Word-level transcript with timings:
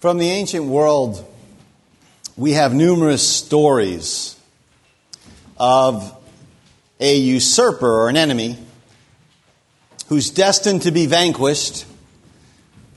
From 0.00 0.16
the 0.16 0.30
ancient 0.30 0.64
world, 0.64 1.22
we 2.34 2.52
have 2.52 2.72
numerous 2.72 3.20
stories 3.28 4.34
of 5.58 6.16
a 6.98 7.14
usurper 7.14 7.86
or 7.86 8.08
an 8.08 8.16
enemy 8.16 8.56
who's 10.06 10.30
destined 10.30 10.82
to 10.82 10.90
be 10.90 11.04
vanquished 11.04 11.84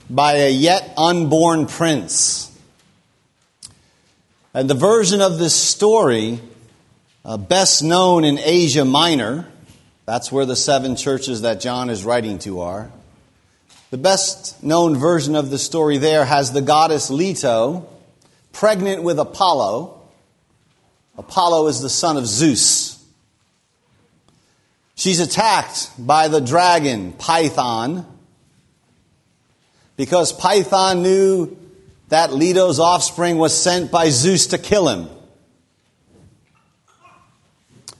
by 0.08 0.36
a 0.36 0.50
yet 0.50 0.94
unborn 0.96 1.66
prince. 1.66 2.50
And 4.54 4.70
the 4.70 4.74
version 4.74 5.20
of 5.20 5.38
this 5.38 5.54
story, 5.54 6.40
uh, 7.22 7.36
best 7.36 7.84
known 7.84 8.24
in 8.24 8.38
Asia 8.38 8.86
Minor, 8.86 9.46
that's 10.06 10.32
where 10.32 10.46
the 10.46 10.56
seven 10.56 10.96
churches 10.96 11.42
that 11.42 11.60
John 11.60 11.90
is 11.90 12.02
writing 12.02 12.38
to 12.40 12.60
are. 12.60 12.90
The 13.94 13.98
best 13.98 14.60
known 14.60 14.96
version 14.96 15.36
of 15.36 15.50
the 15.50 15.56
story 15.56 15.98
there 15.98 16.24
has 16.24 16.50
the 16.50 16.60
goddess 16.60 17.10
Leto 17.10 17.88
pregnant 18.50 19.04
with 19.04 19.20
Apollo. 19.20 20.02
Apollo 21.16 21.68
is 21.68 21.80
the 21.80 21.88
son 21.88 22.16
of 22.16 22.26
Zeus. 22.26 23.00
She's 24.96 25.20
attacked 25.20 25.92
by 25.96 26.26
the 26.26 26.40
dragon 26.40 27.12
Python 27.12 28.04
because 29.96 30.32
Python 30.32 31.04
knew 31.04 31.56
that 32.08 32.32
Leto's 32.32 32.80
offspring 32.80 33.38
was 33.38 33.56
sent 33.56 33.92
by 33.92 34.10
Zeus 34.10 34.48
to 34.48 34.58
kill 34.58 34.88
him. 34.88 35.08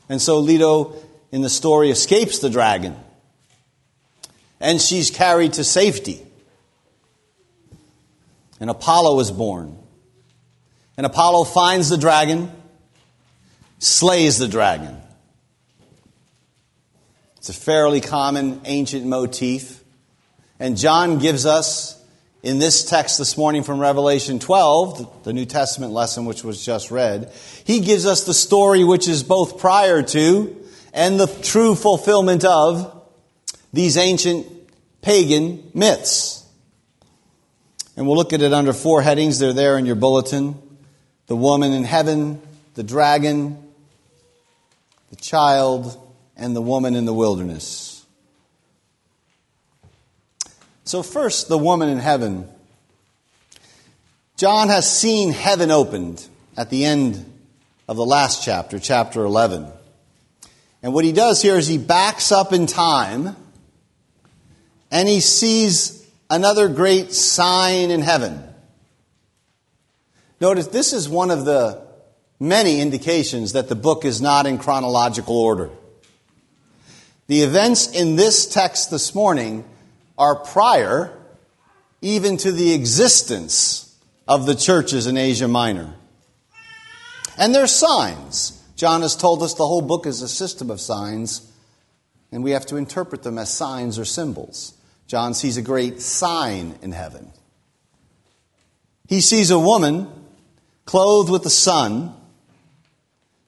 And 0.09 0.21
so 0.21 0.41
Leto 0.41 0.97
in 1.31 1.43
the 1.43 1.49
story 1.49 1.93
escapes 1.93 2.41
the 2.41 2.51
dragon 2.51 2.97
and 4.65 4.81
she's 4.81 5.11
carried 5.11 5.53
to 5.53 5.63
safety. 5.63 6.27
And 8.59 8.71
Apollo 8.71 9.21
is 9.21 9.31
born. 9.31 9.79
And 10.97 11.05
Apollo 11.05 11.45
finds 11.45 11.91
the 11.91 11.99
dragon, 11.99 12.51
slays 13.79 14.39
the 14.39 14.49
dragon. 14.49 14.97
It's 17.37 17.51
a 17.51 17.53
fairly 17.53 18.01
common 18.01 18.63
ancient 18.65 19.05
motif. 19.05 19.85
And 20.59 20.79
John 20.79 21.19
gives 21.19 21.45
us 21.45 22.03
in 22.43 22.59
this 22.59 22.87
text 22.89 23.19
this 23.19 23.37
morning 23.37 23.65
from 23.65 23.81
Revelation 23.81 24.39
12, 24.39 25.25
the 25.25 25.35
New 25.35 25.45
Testament 25.45 25.93
lesson 25.93 26.25
which 26.25 26.43
was 26.43 26.65
just 26.65 26.91
read, 26.91 27.31
he 27.65 27.81
gives 27.81 28.07
us 28.07 28.25
the 28.25 28.35
story 28.35 28.83
which 28.83 29.09
is 29.09 29.23
both 29.23 29.59
prior 29.59 30.03
to 30.03 30.57
and 30.95 31.21
the 31.21 31.27
true 31.27 31.75
fulfillment 31.75 32.47
of 32.47 33.03
these 33.75 33.97
ancient 33.97 34.54
pagan 35.05 35.71
myths. 35.75 36.43
And 37.97 38.07
we'll 38.07 38.17
look 38.17 38.33
at 38.33 38.41
it 38.41 38.53
under 38.53 38.73
four 38.73 39.03
headings. 39.03 39.39
They're 39.39 39.53
there 39.53 39.79
in 39.79 39.87
your 39.87 39.97
bulletin 39.97 40.61
the 41.27 41.37
woman 41.37 41.73
in 41.73 41.85
heaven, 41.85 42.41
the 42.75 42.83
dragon, 42.83 43.57
the 45.09 45.17
child, 45.17 45.99
and 46.37 46.55
the 46.55 46.61
woman 46.61 46.97
in 46.97 47.07
the 47.07 47.15
wilderness. 47.15 48.05
So, 50.85 51.03
first, 51.03 51.49
the 51.49 51.57
woman 51.57 51.89
in 51.89 51.99
heaven. 51.99 52.47
John 54.37 54.69
has 54.69 54.91
seen 54.91 55.31
heaven 55.31 55.71
opened 55.71 56.27
at 56.59 56.69
the 56.69 56.85
end 56.85 57.25
of 57.89 57.97
the 57.97 58.05
last 58.05 58.45
chapter, 58.45 58.79
chapter 58.79 59.25
11. 59.25 59.67
And 60.83 60.93
what 60.93 61.07
he 61.07 61.13
does 61.13 61.41
here 61.41 61.57
is 61.57 61.67
he 61.67 61.79
backs 61.79 62.33
up 62.33 62.53
in 62.53 62.67
time 62.67 63.35
and 64.95 65.09
he 65.09 65.19
sees 65.19 66.09
another 66.31 66.69
great 66.69 67.13
sign 67.13 67.91
in 67.91 68.01
heaven. 68.01 68.41
Notice 70.41 70.69
this 70.69 70.93
is 70.93 71.09
one 71.09 71.33
of 71.33 71.45
the 71.45 71.85
many 72.39 72.81
indications 72.81 73.55
that 73.55 73.69
the 73.69 73.75
book 73.75 74.05
is 74.05 74.23
not 74.23 74.47
in 74.47 74.57
chronological 74.57 75.37
order. 75.37 75.71
The 77.27 77.43
events 77.43 77.91
in 77.91 78.15
this 78.15 78.47
text 78.47 78.93
this 78.93 79.17
morning 79.17 79.65
are 80.17 80.37
prior 80.37 81.11
even 82.01 82.37
to 82.37 82.53
the 82.53 82.73
existence 82.73 83.99
of 84.29 84.47
the 84.47 84.55
churches 84.55 85.09
in 85.09 85.17
Asia 85.17 85.49
Minor. 85.49 85.93
And 87.37 87.53
they're 87.53 87.67
signs. 87.67 88.63
John 88.77 89.03
has 89.03 89.17
told 89.17 89.43
us 89.43 89.55
the 89.55 89.67
whole 89.67 89.83
book 89.83 90.07
is 90.07 90.23
a 90.23 90.29
system 90.29 90.71
of 90.71 90.81
signs, 90.81 91.51
and 92.31 92.45
we 92.45 92.53
have 92.53 92.67
to 92.67 92.77
interpret 92.77 93.25
them 93.25 93.39
as 93.39 93.53
signs 93.53 93.99
or 93.99 94.05
symbols. 94.05 94.74
John 95.07 95.35
sees 95.35 95.57
a 95.57 95.63
great 95.63 96.01
sign 96.01 96.79
in 96.83 96.93
heaven. 96.93 97.31
He 99.07 99.21
sees 99.21 99.51
a 99.51 99.59
woman 99.59 100.09
clothed 100.87 101.31
with 101.31 101.43
the 101.43 101.51
sun, 101.51 102.15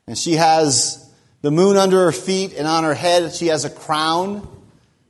and 0.06 0.16
she 0.16 0.34
has 0.34 1.10
the 1.42 1.50
moon 1.50 1.76
under 1.76 2.04
her 2.04 2.12
feet, 2.12 2.54
and 2.54 2.66
on 2.66 2.84
her 2.84 2.94
head 2.94 3.34
she 3.34 3.46
has 3.48 3.64
a 3.64 3.70
crown 3.70 4.46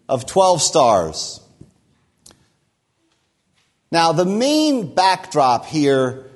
of 0.08 0.26
12 0.26 0.62
stars. 0.62 1.40
Now, 3.90 4.12
the 4.12 4.24
main 4.24 4.94
backdrop 4.94 5.66
here 5.66 6.30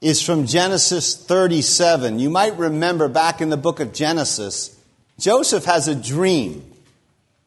is 0.00 0.22
from 0.22 0.46
Genesis 0.46 1.14
37. 1.16 2.18
You 2.18 2.30
might 2.30 2.56
remember 2.56 3.08
back 3.08 3.40
in 3.40 3.50
the 3.50 3.56
book 3.56 3.80
of 3.80 3.92
Genesis, 3.92 4.76
Joseph 5.18 5.64
has 5.64 5.88
a 5.88 5.94
dream. 5.94 6.64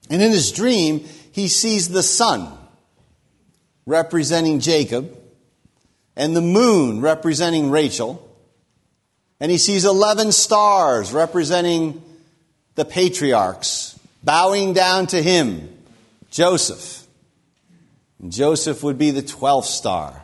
And 0.10 0.22
in 0.22 0.32
his 0.32 0.52
dream, 0.52 1.08
he 1.34 1.48
sees 1.48 1.90
the 1.90 2.04
sun 2.04 2.48
representing 3.88 4.60
Jacob 4.60 5.18
and 6.16 6.36
the 6.36 6.42
moon 6.42 7.02
representing 7.02 7.72
Rachel. 7.72 8.30
And 9.40 9.52
he 9.52 9.58
sees 9.58 9.84
11 9.84 10.32
stars 10.32 11.12
representing 11.12 12.04
the 12.76 12.86
patriarchs 12.86 14.00
bowing 14.24 14.74
down 14.74 15.08
to 15.08 15.24
him, 15.24 15.76
Joseph. 16.30 17.08
And 18.22 18.32
Joseph 18.32 18.84
would 18.84 19.00
be 19.00 19.10
the 19.10 19.24
12th 19.24 19.66
star. 19.66 20.22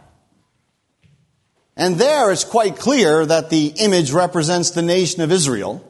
And 1.76 1.96
there 1.96 2.32
it's 2.32 2.44
quite 2.44 2.76
clear 2.76 3.26
that 3.26 3.50
the 3.50 3.74
image 3.80 4.12
represents 4.12 4.70
the 4.70 4.84
nation 4.84 5.24
of 5.24 5.32
Israel. 5.32 5.84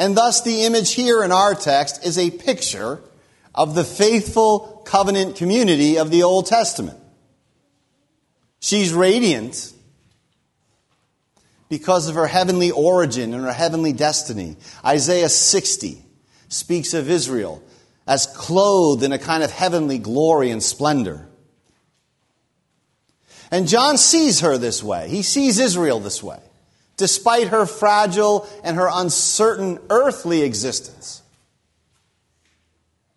And 0.00 0.16
thus 0.16 0.40
the 0.40 0.64
image 0.64 0.94
here 0.94 1.22
in 1.22 1.30
our 1.30 1.54
text 1.54 2.06
is 2.06 2.16
a 2.16 2.30
picture 2.30 3.00
of 3.54 3.74
the 3.74 3.84
faithful 3.84 4.82
covenant 4.86 5.36
community 5.36 5.98
of 5.98 6.10
the 6.10 6.22
Old 6.22 6.46
Testament. 6.46 6.98
She's 8.60 8.94
radiant 8.94 9.74
because 11.68 12.08
of 12.08 12.14
her 12.14 12.26
heavenly 12.26 12.70
origin 12.70 13.34
and 13.34 13.44
her 13.44 13.52
heavenly 13.52 13.92
destiny. 13.92 14.56
Isaiah 14.82 15.28
60 15.28 16.02
speaks 16.48 16.94
of 16.94 17.10
Israel 17.10 17.62
as 18.06 18.26
clothed 18.26 19.02
in 19.02 19.12
a 19.12 19.18
kind 19.18 19.42
of 19.42 19.50
heavenly 19.50 19.98
glory 19.98 20.50
and 20.50 20.62
splendor. 20.62 21.28
And 23.50 23.68
John 23.68 23.98
sees 23.98 24.40
her 24.40 24.56
this 24.56 24.82
way. 24.82 25.10
He 25.10 25.22
sees 25.22 25.58
Israel 25.58 26.00
this 26.00 26.22
way, 26.22 26.40
despite 27.00 27.48
her 27.48 27.64
fragile 27.64 28.46
and 28.62 28.76
her 28.76 28.90
uncertain 28.92 29.78
earthly 29.88 30.42
existence. 30.42 31.22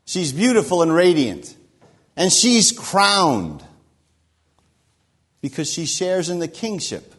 She's 0.06 0.32
beautiful 0.32 0.82
and 0.82 0.94
radiant, 0.96 1.54
and 2.16 2.32
she's 2.32 2.72
crowned 2.72 3.62
because 5.42 5.70
she 5.70 5.86
shares 5.86 6.30
in 6.30 6.40
the 6.40 6.48
kingship 6.48 7.14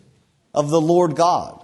of 0.54 0.70
the 0.70 0.80
Lord 0.80 1.16
God. 1.16 1.62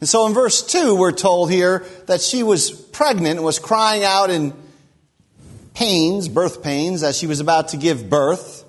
And 0.00 0.08
so 0.08 0.26
in 0.26 0.34
verse 0.34 0.60
2, 0.60 0.96
we're 0.96 1.12
told 1.12 1.52
here 1.52 1.86
that 2.06 2.20
she 2.20 2.42
was 2.42 2.72
pregnant 2.72 3.36
and 3.36 3.44
was 3.44 3.60
crying 3.60 4.02
out 4.02 4.30
in 4.30 4.52
pains, 5.74 6.28
birth 6.28 6.60
pains, 6.60 7.04
as 7.04 7.16
she 7.16 7.28
was 7.28 7.38
about 7.38 7.68
to 7.68 7.76
give 7.76 8.10
birth. 8.10 8.64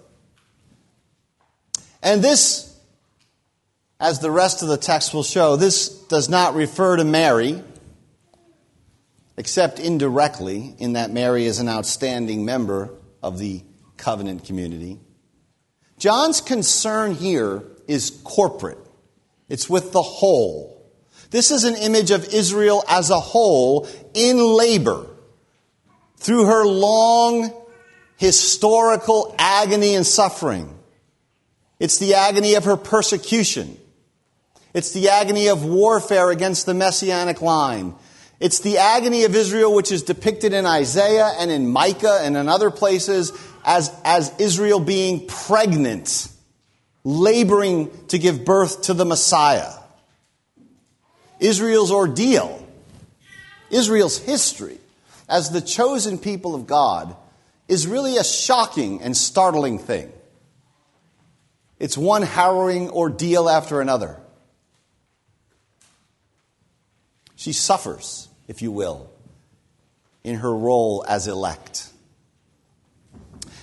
And 2.03 2.23
this, 2.23 2.68
as 3.99 4.19
the 4.19 4.31
rest 4.31 4.61
of 4.61 4.69
the 4.69 4.77
text 4.77 5.13
will 5.13 5.23
show, 5.23 5.55
this 5.55 5.89
does 5.89 6.29
not 6.29 6.55
refer 6.55 6.95
to 6.95 7.03
Mary, 7.03 7.61
except 9.37 9.79
indirectly, 9.79 10.75
in 10.77 10.93
that 10.93 11.11
Mary 11.11 11.45
is 11.45 11.59
an 11.59 11.67
outstanding 11.67 12.45
member 12.45 12.93
of 13.21 13.37
the 13.37 13.61
covenant 13.97 14.45
community. 14.45 14.99
John's 15.97 16.39
concern 16.39 17.13
here 17.13 17.63
is 17.87 18.21
corporate. 18.23 18.77
It's 19.49 19.69
with 19.69 19.91
the 19.91 20.01
whole. 20.01 20.89
This 21.31 21.51
is 21.51 21.65
an 21.65 21.75
image 21.75 22.11
of 22.11 22.33
Israel 22.33 22.83
as 22.87 23.09
a 23.09 23.19
whole 23.19 23.87
in 24.13 24.37
labor 24.37 25.05
through 26.17 26.45
her 26.45 26.65
long 26.65 27.53
historical 28.17 29.35
agony 29.37 29.95
and 29.95 30.05
suffering. 30.05 30.73
It's 31.79 31.97
the 31.97 32.15
agony 32.15 32.55
of 32.55 32.65
her 32.65 32.77
persecution. 32.77 33.78
It's 34.73 34.91
the 34.91 35.09
agony 35.09 35.47
of 35.47 35.65
warfare 35.65 36.29
against 36.29 36.65
the 36.65 36.73
messianic 36.73 37.41
line. 37.41 37.95
It's 38.39 38.59
the 38.59 38.77
agony 38.77 39.25
of 39.25 39.35
Israel, 39.35 39.73
which 39.73 39.91
is 39.91 40.03
depicted 40.03 40.53
in 40.53 40.65
Isaiah 40.65 41.31
and 41.37 41.51
in 41.51 41.67
Micah 41.67 42.19
and 42.21 42.37
in 42.37 42.47
other 42.47 42.71
places 42.71 43.33
as, 43.65 43.91
as 44.05 44.31
Israel 44.39 44.79
being 44.79 45.27
pregnant, 45.27 46.29
laboring 47.03 47.91
to 48.07 48.17
give 48.17 48.45
birth 48.45 48.83
to 48.83 48.93
the 48.93 49.05
Messiah. 49.05 49.73
Israel's 51.39 51.91
ordeal, 51.91 52.65
Israel's 53.69 54.17
history 54.17 54.77
as 55.27 55.51
the 55.51 55.61
chosen 55.61 56.17
people 56.17 56.55
of 56.55 56.67
God 56.67 57.15
is 57.67 57.87
really 57.87 58.17
a 58.17 58.23
shocking 58.23 59.01
and 59.01 59.15
startling 59.15 59.79
thing. 59.79 60.11
It's 61.77 61.97
one 61.97 62.23
harrowing 62.23 62.89
ordeal 62.89 63.47
after 63.47 63.79
another. 63.79 64.19
She 67.39 67.53
suffers, 67.53 68.27
if 68.49 68.61
you 68.61 68.69
will, 68.69 69.09
in 70.25 70.35
her 70.39 70.53
role 70.53 71.05
as 71.07 71.25
elect. 71.25 71.87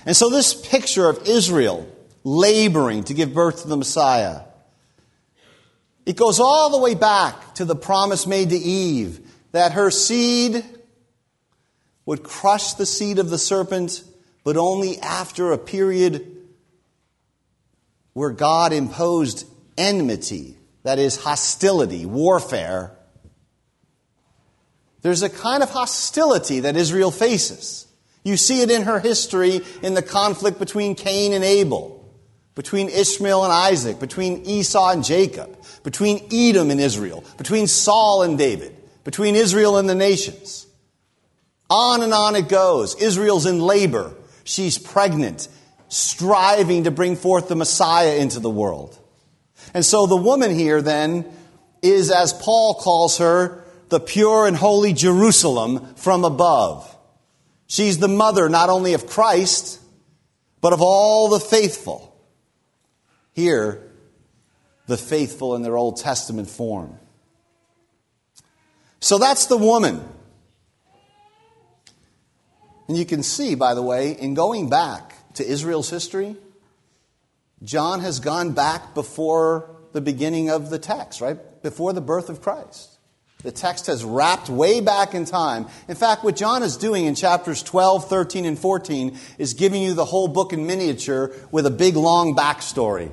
And 0.03 0.15
so, 0.15 0.31
this 0.31 0.55
picture 0.55 1.07
of 1.07 1.27
Israel 1.27 1.87
laboring 2.23 3.03
to 3.03 3.13
give 3.13 3.35
birth 3.35 3.61
to 3.61 3.67
the 3.67 3.77
Messiah, 3.77 4.41
it 6.07 6.15
goes 6.15 6.39
all 6.39 6.71
the 6.71 6.79
way 6.79 6.95
back 6.95 7.53
to 7.55 7.65
the 7.65 7.75
promise 7.75 8.25
made 8.25 8.49
to 8.49 8.57
Eve 8.57 9.19
that 9.51 9.73
her 9.73 9.91
seed 9.91 10.65
would 12.03 12.23
crush 12.23 12.73
the 12.73 12.85
seed 12.87 13.19
of 13.19 13.29
the 13.29 13.37
serpent, 13.37 14.03
but 14.43 14.57
only 14.57 14.97
after 15.01 15.51
a 15.51 15.57
period 15.59 16.35
where 18.13 18.31
God 18.31 18.73
imposed 18.73 19.45
enmity, 19.77 20.57
that 20.81 20.97
is, 20.97 21.17
hostility, 21.17 22.07
warfare. 22.07 22.96
There's 25.07 25.23
a 25.23 25.29
kind 25.29 25.63
of 25.63 25.69
hostility 25.69 26.59
that 26.59 26.75
Israel 26.75 27.11
faces. 27.11 27.87
You 28.25 28.35
see 28.35 28.59
it 28.59 28.69
in 28.69 28.81
her 28.81 28.99
history 28.99 29.61
in 29.81 29.93
the 29.93 30.01
conflict 30.01 30.59
between 30.59 30.95
Cain 30.95 31.31
and 31.31 31.45
Abel, 31.45 32.13
between 32.55 32.89
Ishmael 32.89 33.45
and 33.45 33.53
Isaac, 33.53 34.01
between 34.01 34.45
Esau 34.45 34.89
and 34.89 35.05
Jacob, 35.05 35.63
between 35.83 36.27
Edom 36.29 36.71
and 36.71 36.81
Israel, 36.81 37.23
between 37.37 37.67
Saul 37.67 38.23
and 38.23 38.37
David, 38.37 38.75
between 39.05 39.37
Israel 39.37 39.77
and 39.77 39.87
the 39.87 39.95
nations. 39.95 40.67
On 41.69 42.03
and 42.03 42.13
on 42.13 42.35
it 42.35 42.49
goes. 42.49 43.01
Israel's 43.01 43.45
in 43.45 43.61
labor. 43.61 44.13
She's 44.43 44.77
pregnant, 44.77 45.47
striving 45.87 46.83
to 46.83 46.91
bring 46.91 47.15
forth 47.15 47.47
the 47.47 47.55
Messiah 47.55 48.17
into 48.17 48.41
the 48.41 48.49
world. 48.49 48.99
And 49.73 49.85
so 49.85 50.05
the 50.05 50.17
woman 50.17 50.53
here 50.53 50.81
then 50.81 51.23
is, 51.81 52.11
as 52.11 52.33
Paul 52.33 52.73
calls 52.73 53.19
her, 53.19 53.63
the 53.89 53.99
pure 53.99 54.45
and 54.45 54.55
holy 54.55 54.93
Jerusalem 54.93 55.95
from 55.95 56.25
above. 56.25 56.93
She's 57.67 57.97
the 57.99 58.07
mother 58.07 58.49
not 58.49 58.69
only 58.69 58.93
of 58.93 59.07
Christ, 59.07 59.81
but 60.61 60.73
of 60.73 60.81
all 60.81 61.29
the 61.29 61.39
faithful. 61.39 62.15
Here, 63.33 63.83
the 64.87 64.97
faithful 64.97 65.55
in 65.55 65.61
their 65.61 65.77
Old 65.77 65.97
Testament 65.97 66.49
form. 66.49 66.97
So 68.99 69.17
that's 69.17 69.45
the 69.45 69.57
woman. 69.57 70.03
And 72.87 72.97
you 72.97 73.05
can 73.05 73.21
see, 73.21 73.55
by 73.55 73.73
the 73.73 73.81
way, 73.81 74.11
in 74.11 74.33
going 74.33 74.69
back 74.69 75.13
to 75.35 75.45
Israel's 75.45 75.89
history, 75.89 76.37
John 77.63 77.99
has 77.99 78.19
gone 78.19 78.53
back 78.53 78.93
before 78.93 79.75
the 79.91 80.01
beginning 80.01 80.49
of 80.49 80.69
the 80.69 80.79
text, 80.79 81.21
right? 81.21 81.37
Before 81.61 81.91
the 81.91 82.01
birth 82.01 82.29
of 82.29 82.41
Christ. 82.41 82.96
The 83.43 83.51
text 83.51 83.85
has 83.85 84.03
wrapped 84.03 84.49
way 84.49 84.81
back 84.81 85.13
in 85.13 85.25
time. 85.25 85.67
In 85.87 85.95
fact, 85.95 86.23
what 86.23 86.35
John 86.35 86.63
is 86.63 86.75
doing 86.75 87.05
in 87.05 87.13
chapters 87.13 87.61
12, 87.61 88.09
13, 88.09 88.45
and 88.45 88.57
14 88.57 89.17
is 89.37 89.53
giving 89.53 89.83
you 89.83 89.93
the 89.93 90.05
whole 90.05 90.27
book 90.27 90.53
in 90.53 90.65
miniature 90.65 91.31
with 91.51 91.67
a 91.67 91.71
big 91.71 91.95
long 91.95 92.35
backstory. 92.35 93.11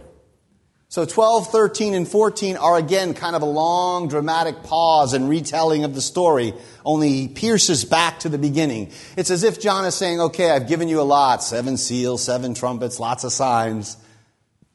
So 0.88 1.05
12, 1.05 1.49
13, 1.49 1.93
and 1.94 2.09
14 2.09 2.56
are 2.56 2.79
again 2.79 3.15
kind 3.15 3.37
of 3.37 3.43
a 3.43 3.47
long 3.47 4.09
dramatic 4.09 4.62
pause 4.62 5.12
and 5.12 5.29
retelling 5.29 5.85
of 5.85 5.94
the 5.94 6.00
story, 6.00 6.55
only 6.85 7.09
he 7.11 7.29
pierces 7.29 7.85
back 7.85 8.21
to 8.21 8.29
the 8.29 8.38
beginning. 8.38 8.93
It's 9.17 9.31
as 9.31 9.43
if 9.43 9.61
John 9.61 9.85
is 9.85 9.94
saying, 9.94 10.21
okay, 10.21 10.50
I've 10.50 10.69
given 10.69 10.88
you 10.88 11.00
a 11.00 11.03
lot, 11.03 11.43
seven 11.43 11.76
seals, 11.76 12.23
seven 12.23 12.55
trumpets, 12.55 13.00
lots 13.00 13.25
of 13.25 13.32
signs, 13.32 13.97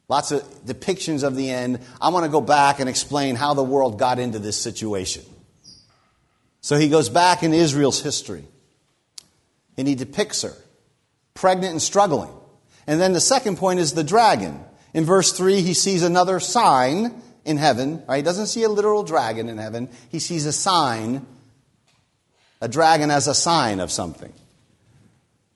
lots 0.08 0.30
of 0.30 0.42
depictions 0.66 1.22
of 1.24 1.36
the 1.36 1.50
end. 1.50 1.80
I 2.00 2.10
want 2.10 2.26
to 2.26 2.30
go 2.30 2.42
back 2.42 2.80
and 2.80 2.88
explain 2.88 3.34
how 3.34 3.54
the 3.54 3.64
world 3.64 3.98
got 3.98 4.18
into 4.18 4.38
this 4.38 4.58
situation. 4.58 5.24
So 6.60 6.76
he 6.76 6.88
goes 6.88 7.08
back 7.08 7.42
in 7.42 7.54
Israel's 7.54 8.02
history 8.02 8.44
and 9.76 9.88
he 9.88 9.94
depicts 9.94 10.42
her, 10.42 10.54
pregnant 11.34 11.72
and 11.72 11.82
struggling. 11.82 12.30
And 12.86 13.00
then 13.00 13.12
the 13.12 13.20
second 13.20 13.56
point 13.56 13.80
is 13.80 13.94
the 13.94 14.04
dragon. 14.04 14.60
In 14.92 15.04
verse 15.04 15.32
3, 15.32 15.62
he 15.62 15.74
sees 15.74 16.02
another 16.02 16.40
sign 16.40 17.22
in 17.44 17.56
heaven. 17.56 18.02
Right? 18.06 18.18
He 18.18 18.22
doesn't 18.22 18.48
see 18.48 18.62
a 18.62 18.68
literal 18.68 19.02
dragon 19.02 19.48
in 19.48 19.58
heaven, 19.58 19.88
he 20.10 20.18
sees 20.18 20.46
a 20.46 20.52
sign, 20.52 21.24
a 22.60 22.68
dragon 22.68 23.10
as 23.10 23.26
a 23.26 23.34
sign 23.34 23.80
of 23.80 23.90
something. 23.90 24.32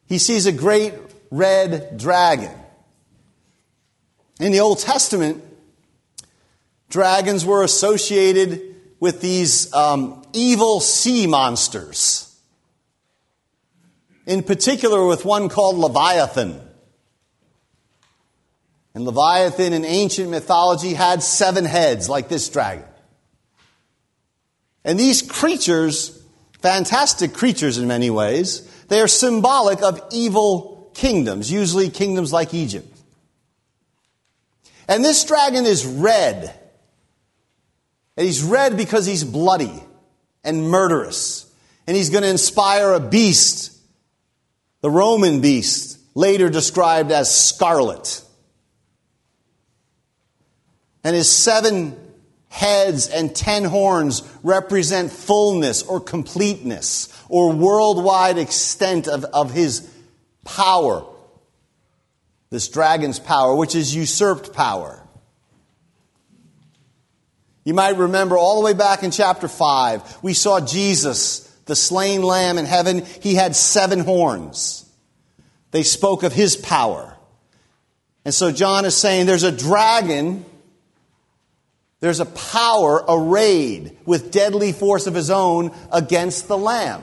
He 0.07 0.19
sees 0.19 0.47
a 0.47 0.53
great 0.53 0.95
red 1.31 1.99
dragon. 1.99 2.53
In 4.41 4.53
the 4.53 4.61
Old 4.61 4.81
Testament, 4.81 5.43
dragons 6.89 7.45
were 7.45 7.63
associated 7.63 8.75
with 9.01 9.21
these 9.21 9.73
um, 9.73 10.24
evil 10.35 10.81
sea 10.81 11.27
monsters. 11.27 12.31
In 14.27 14.43
particular, 14.43 15.07
with 15.07 15.25
one 15.25 15.49
called 15.49 15.77
Leviathan. 15.77 16.61
And 18.95 19.05
Leviathan 19.05 19.73
in 19.73 19.85
ancient 19.85 20.31
mythology 20.31 20.95
had 20.95 21.23
seven 21.23 21.65
heads, 21.65 22.09
like 22.09 22.29
this 22.29 22.49
dragon. 22.49 22.85
And 24.85 24.99
these 24.99 25.23
creatures, 25.23 26.23
fantastic 26.61 27.33
creatures 27.33 27.79
in 27.79 27.89
many 27.89 28.11
ways, 28.11 28.61
they 28.89 29.01
are 29.01 29.09
symbolic 29.09 29.83
of 29.83 30.01
evil 30.13 30.91
kingdoms, 30.95 31.51
usually 31.51 31.91
kingdoms 31.91 32.33
like 32.33 32.55
Egypt. 32.55 32.91
And 34.87 35.05
this 35.05 35.25
dragon 35.25 35.65
is 35.65 35.85
red. 35.87 36.55
And 38.17 38.27
he's 38.27 38.43
red 38.43 38.77
because 38.77 39.07
he's 39.07 39.25
bloody 39.25 39.83
and 40.45 40.69
murderous. 40.71 41.51
And 41.87 41.97
he's 41.97 42.11
going 42.11 42.23
to 42.23 42.31
inspire 42.31 42.93
a 42.93 43.01
beast, 43.01 43.77
the 44.81 44.91
Roman 44.91 45.41
beast, 45.41 45.99
later 46.15 46.49
described 46.49 47.11
as 47.11 47.35
scarlet 47.35 48.25
and 51.05 51.15
his 51.15 51.31
seven 51.31 51.97
heads 52.49 53.09
and 53.09 53.37
ten 53.37 53.65
horns 53.65 54.23
represent 54.43 55.13
fullness 55.13 55.83
or 55.83 56.01
completeness 56.01 57.09
or 57.29 57.53
worldwide 57.53 58.39
extent 58.39 59.07
of, 59.07 59.25
of 59.25 59.53
his 59.53 59.89
power. 60.45 61.07
This 62.51 62.69
dragon's 62.69 63.19
power, 63.19 63.55
which 63.55 63.75
is 63.75 63.95
usurped 63.95 64.55
power. 64.55 65.04
You 67.65 67.75
might 67.75 67.97
remember 67.97 68.37
all 68.37 68.61
the 68.61 68.65
way 68.65 68.75
back 68.75 69.03
in 69.03 69.11
chapter 69.11 69.49
5, 69.49 70.19
we 70.23 70.35
saw 70.35 70.61
Jesus, 70.61 71.41
the 71.67 71.75
slain 71.75 72.23
lamb 72.23 72.59
in 72.59 72.67
heaven. 72.67 73.05
He 73.05 73.35
had 73.35 73.57
seven 73.57 74.01
horns. 74.01 74.89
They 75.71 75.83
spoke 75.83 76.23
of 76.23 76.33
his 76.33 76.57
power. 76.57 77.17
And 78.25 78.33
so 78.35 78.53
John 78.53 78.85
is 78.85 78.97
saying 78.97 79.27
there's 79.27 79.43
a 79.43 79.53
dragon 79.53 80.45
there's 82.05 82.21
a 82.21 82.27
power 82.27 83.03
arrayed 83.09 83.97
with 84.05 84.31
deadly 84.31 84.73
force 84.73 85.07
of 85.07 85.15
his 85.15 85.31
own 85.31 85.75
against 85.91 86.49
the 86.49 86.59
Lamb. 86.59 87.03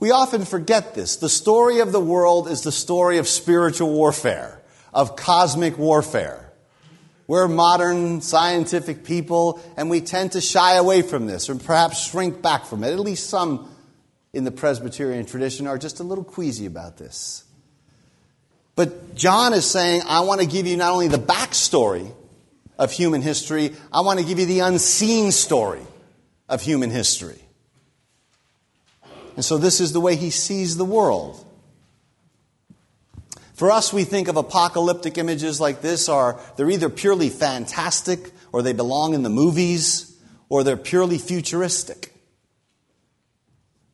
We 0.00 0.10
often 0.10 0.44
forget 0.44 0.96
this. 0.96 1.14
The 1.14 1.28
story 1.28 1.78
of 1.78 1.92
the 1.92 2.00
world 2.00 2.48
is 2.48 2.62
the 2.62 2.72
story 2.72 3.18
of 3.18 3.28
spiritual 3.28 3.92
warfare, 3.92 4.60
of 4.92 5.14
cosmic 5.14 5.78
warfare. 5.78 6.47
We're 7.28 7.46
modern 7.46 8.22
scientific 8.22 9.04
people, 9.04 9.60
and 9.76 9.90
we 9.90 10.00
tend 10.00 10.32
to 10.32 10.40
shy 10.40 10.76
away 10.76 11.02
from 11.02 11.26
this, 11.26 11.50
or 11.50 11.54
perhaps 11.54 12.08
shrink 12.08 12.40
back 12.40 12.64
from 12.64 12.82
it. 12.82 12.92
At 12.92 12.98
least 12.98 13.28
some 13.28 13.70
in 14.32 14.44
the 14.44 14.50
Presbyterian 14.50 15.26
tradition 15.26 15.66
are 15.66 15.76
just 15.76 16.00
a 16.00 16.02
little 16.02 16.24
queasy 16.24 16.64
about 16.64 16.96
this. 16.96 17.44
But 18.76 19.14
John 19.14 19.52
is 19.52 19.70
saying, 19.70 20.02
I 20.06 20.20
want 20.20 20.40
to 20.40 20.46
give 20.46 20.66
you 20.66 20.78
not 20.78 20.92
only 20.92 21.08
the 21.08 21.18
backstory 21.18 22.10
of 22.78 22.92
human 22.92 23.20
history, 23.20 23.74
I 23.92 24.00
want 24.00 24.20
to 24.20 24.24
give 24.24 24.38
you 24.38 24.46
the 24.46 24.60
unseen 24.60 25.30
story 25.30 25.82
of 26.48 26.62
human 26.62 26.90
history. 26.90 27.42
And 29.36 29.44
so 29.44 29.58
this 29.58 29.80
is 29.80 29.92
the 29.92 30.00
way 30.00 30.16
he 30.16 30.30
sees 30.30 30.76
the 30.76 30.84
world. 30.84 31.44
For 33.58 33.72
us, 33.72 33.92
we 33.92 34.04
think 34.04 34.28
of 34.28 34.36
apocalyptic 34.36 35.18
images 35.18 35.60
like 35.60 35.80
this 35.80 36.08
are 36.08 36.38
they're 36.56 36.70
either 36.70 36.88
purely 36.88 37.28
fantastic 37.28 38.30
or 38.52 38.62
they 38.62 38.72
belong 38.72 39.14
in 39.14 39.24
the 39.24 39.30
movies 39.30 40.16
or 40.48 40.62
they're 40.62 40.76
purely 40.76 41.18
futuristic. 41.18 42.12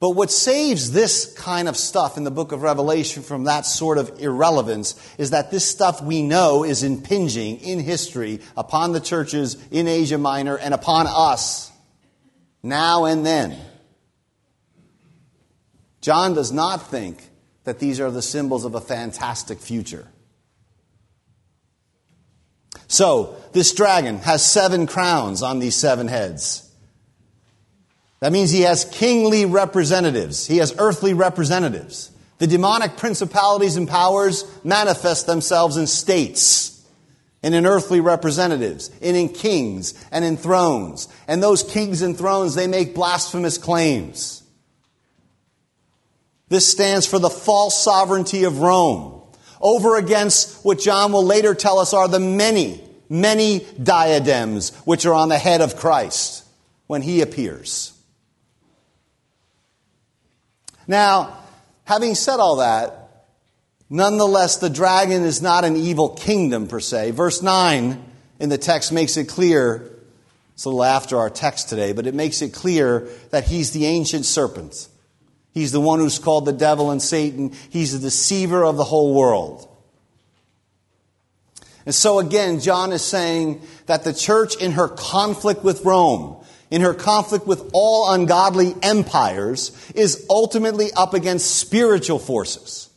But 0.01 0.11
what 0.11 0.31
saves 0.31 0.93
this 0.93 1.33
kind 1.33 1.67
of 1.67 1.79
stuff 1.79 2.19
in 2.19 2.25
the 2.25 2.31
book 2.31 2.53
of 2.53 2.61
Revelation 2.61 3.23
from 3.23 3.45
that 3.45 3.65
sort 3.65 3.97
of 3.97 4.21
irrelevance 4.21 5.01
is 5.17 5.31
that 5.31 5.51
this 5.51 5.65
stuff 5.65 6.03
we 6.03 6.21
know 6.21 6.63
is 6.63 6.83
impinging 6.83 7.61
in 7.61 7.81
history 7.81 8.41
upon 8.59 8.93
the 8.93 9.01
churches 9.01 9.57
in 9.71 9.89
Asia 9.89 10.19
Minor 10.19 10.59
and 10.59 10.75
upon 10.75 11.07
us 11.09 11.73
now 12.63 13.07
and 13.07 13.25
then. 13.25 13.57
John 16.03 16.35
does 16.35 16.53
not 16.53 16.91
think 16.91 17.31
that 17.65 17.79
these 17.79 18.01
are 18.01 18.11
the 18.11 18.23
symbols 18.23 18.65
of 18.65 18.75
a 18.75 18.81
fantastic 18.81 19.59
future. 19.59 20.07
So, 22.87 23.37
this 23.53 23.73
dragon 23.75 24.19
has 24.19 24.45
seven 24.45 24.87
crowns 24.87 25.43
on 25.43 25.59
these 25.59 25.75
seven 25.75 26.07
heads. 26.07 26.71
That 28.21 28.33
means 28.33 28.51
he 28.51 28.63
has 28.63 28.85
kingly 28.85 29.45
representatives, 29.47 30.47
he 30.47 30.59
has 30.59 30.75
earthly 30.79 31.15
representatives. 31.15 32.11
The 32.39 32.47
demonic 32.47 32.97
principalities 32.97 33.77
and 33.77 33.89
powers 33.89 34.45
manifest 34.65 35.27
themselves 35.27 35.77
in 35.77 35.87
states 35.87 36.75
and 37.43 37.55
in 37.55 37.67
earthly 37.67 38.01
representatives, 38.01 38.91
and 39.03 39.15
in 39.17 39.29
kings 39.29 39.93
and 40.11 40.25
in 40.25 40.39
thrones. 40.39 41.09
And 41.29 41.43
those 41.43 41.63
kings 41.63 42.01
and 42.01 42.17
thrones, 42.17 42.55
they 42.55 42.67
make 42.67 42.95
blasphemous 42.95 43.59
claims. 43.59 44.44
This 46.49 46.71
stands 46.71 47.07
for 47.07 47.19
the 47.19 47.31
false 47.31 47.83
sovereignty 47.83 48.45
of 48.45 48.59
Rome, 48.59 49.23
over 49.61 49.97
against 49.97 50.65
what 50.65 50.79
John 50.79 51.13
will 51.13 51.25
later 51.25 51.55
tell 51.55 51.79
us 51.79 51.95
are 51.95 52.09
the 52.09 52.21
many, 52.21 52.83
many 53.09 53.67
diadems 53.83 54.75
which 54.85 55.07
are 55.07 55.15
on 55.15 55.31
the 55.31 55.39
head 55.39 55.61
of 55.61 55.77
Christ 55.77 56.45
when 56.87 57.03
he 57.03 57.23
appears. 57.23 57.93
Now, 60.87 61.39
having 61.85 62.15
said 62.15 62.41
all 62.41 62.57
that, 62.57 63.27
nonetheless, 63.89 64.59
the 64.59 64.69
dragon 64.69 65.23
is 65.23 65.41
not 65.41 65.65
an 65.65 65.77
evil 65.77 66.11
kingdom 66.11 66.67
per 66.67 66.81
se. 66.81 67.13
Verse 67.13 67.43
9 67.43 68.05
in 68.39 68.49
the 68.49 68.59
text 68.59 68.93
makes 68.93 69.17
it 69.17 69.29
clear, 69.29 69.91
it's 70.53 70.65
a 70.65 70.69
little 70.69 70.85
after 70.85 71.17
our 71.17 71.31
text 71.31 71.69
today, 71.69 71.93
but 71.93 72.07
it 72.07 72.15
makes 72.15 72.43
it 72.43 72.53
clear 72.53 73.09
that 73.31 73.45
he's 73.45 73.71
the 73.71 73.87
ancient 73.87 74.27
serpent. 74.27 74.89
He's 75.55 75.71
the 75.71 75.81
one 75.81 76.01
who's 76.01 76.19
called 76.19 76.45
the 76.45 76.53
devil 76.53 76.91
and 76.91 77.01
Satan. 77.01 77.53
He's 77.71 77.93
the 77.93 78.01
deceiver 78.01 78.65
of 78.65 78.77
the 78.77 78.85
whole 78.85 79.15
world. 79.15 79.69
And 81.87 81.95
so 81.95 82.19
again, 82.19 82.61
John 82.61 82.93
is 82.93 83.03
saying 83.03 83.63
that 83.87 84.03
the 84.03 84.13
church 84.13 84.57
in 84.57 84.73
her 84.73 84.89
conflict 84.89 85.63
with 85.63 85.85
Rome, 85.85 86.45
in 86.71 86.81
her 86.81 86.95
conflict 86.95 87.47
with 87.47 87.71
all 87.73 88.13
ungodly 88.13 88.75
empires 88.83 89.71
is 89.95 90.27
ultimately 90.29 90.93
up 90.93 91.15
against 91.15 91.55
spiritual 91.55 92.19
forces. 92.19 92.91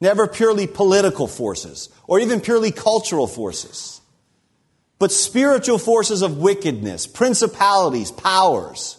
Never 0.00 0.26
purely 0.26 0.66
political 0.66 1.26
forces 1.26 1.90
or 2.06 2.20
even 2.20 2.40
purely 2.40 2.70
cultural 2.70 3.26
forces, 3.26 4.00
but 4.98 5.12
spiritual 5.12 5.76
forces 5.76 6.22
of 6.22 6.38
wickedness, 6.38 7.06
principalities, 7.06 8.10
powers, 8.10 8.96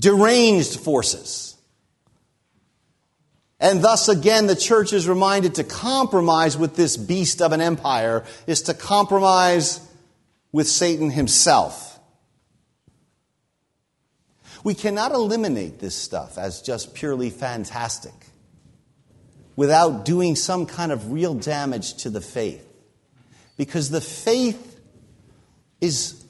deranged 0.00 0.80
forces. 0.80 1.49
And 3.60 3.84
thus 3.84 4.08
again, 4.08 4.46
the 4.46 4.56
church 4.56 4.94
is 4.94 5.06
reminded 5.06 5.56
to 5.56 5.64
compromise 5.64 6.56
with 6.56 6.76
this 6.76 6.96
beast 6.96 7.42
of 7.42 7.52
an 7.52 7.60
empire 7.60 8.24
is 8.46 8.62
to 8.62 8.74
compromise 8.74 9.80
with 10.50 10.66
Satan 10.66 11.10
himself. 11.10 12.00
We 14.64 14.74
cannot 14.74 15.12
eliminate 15.12 15.78
this 15.78 15.94
stuff 15.94 16.38
as 16.38 16.62
just 16.62 16.94
purely 16.94 17.30
fantastic 17.30 18.14
without 19.56 20.06
doing 20.06 20.36
some 20.36 20.64
kind 20.64 20.90
of 20.90 21.12
real 21.12 21.34
damage 21.34 21.94
to 21.98 22.10
the 22.10 22.20
faith. 22.20 22.66
Because 23.58 23.90
the 23.90 24.00
faith 24.00 24.80
is 25.82 26.24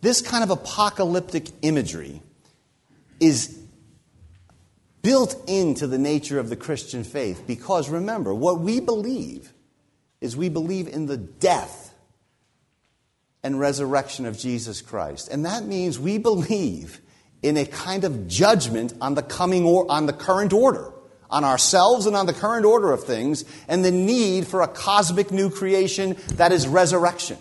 this 0.00 0.20
kind 0.20 0.42
of 0.42 0.50
apocalyptic 0.50 1.48
imagery 1.62 2.22
is 3.20 3.56
built 5.02 5.36
into 5.48 5.86
the 5.86 5.98
nature 5.98 6.38
of 6.38 6.48
the 6.48 6.56
Christian 6.56 7.04
faith. 7.04 7.44
Because 7.46 7.90
remember, 7.90 8.32
what 8.34 8.60
we 8.60 8.80
believe 8.80 9.52
is 10.20 10.36
we 10.36 10.48
believe 10.48 10.88
in 10.88 11.06
the 11.06 11.16
death 11.16 11.92
and 13.42 13.58
resurrection 13.58 14.24
of 14.24 14.38
Jesus 14.38 14.80
Christ. 14.80 15.28
And 15.28 15.44
that 15.44 15.64
means 15.64 15.98
we 15.98 16.18
believe 16.18 17.00
in 17.42 17.56
a 17.56 17.66
kind 17.66 18.04
of 18.04 18.28
judgment 18.28 18.94
on 19.00 19.14
the 19.14 19.22
coming 19.22 19.64
or 19.64 19.90
on 19.90 20.06
the 20.06 20.12
current 20.12 20.52
order, 20.52 20.92
on 21.28 21.42
ourselves 21.44 22.06
and 22.06 22.14
on 22.14 22.26
the 22.26 22.32
current 22.32 22.64
order 22.64 22.92
of 22.92 23.02
things, 23.02 23.44
and 23.66 23.84
the 23.84 23.90
need 23.90 24.46
for 24.46 24.62
a 24.62 24.68
cosmic 24.68 25.32
new 25.32 25.50
creation 25.50 26.16
that 26.34 26.52
is 26.52 26.68
resurrection. 26.68 27.36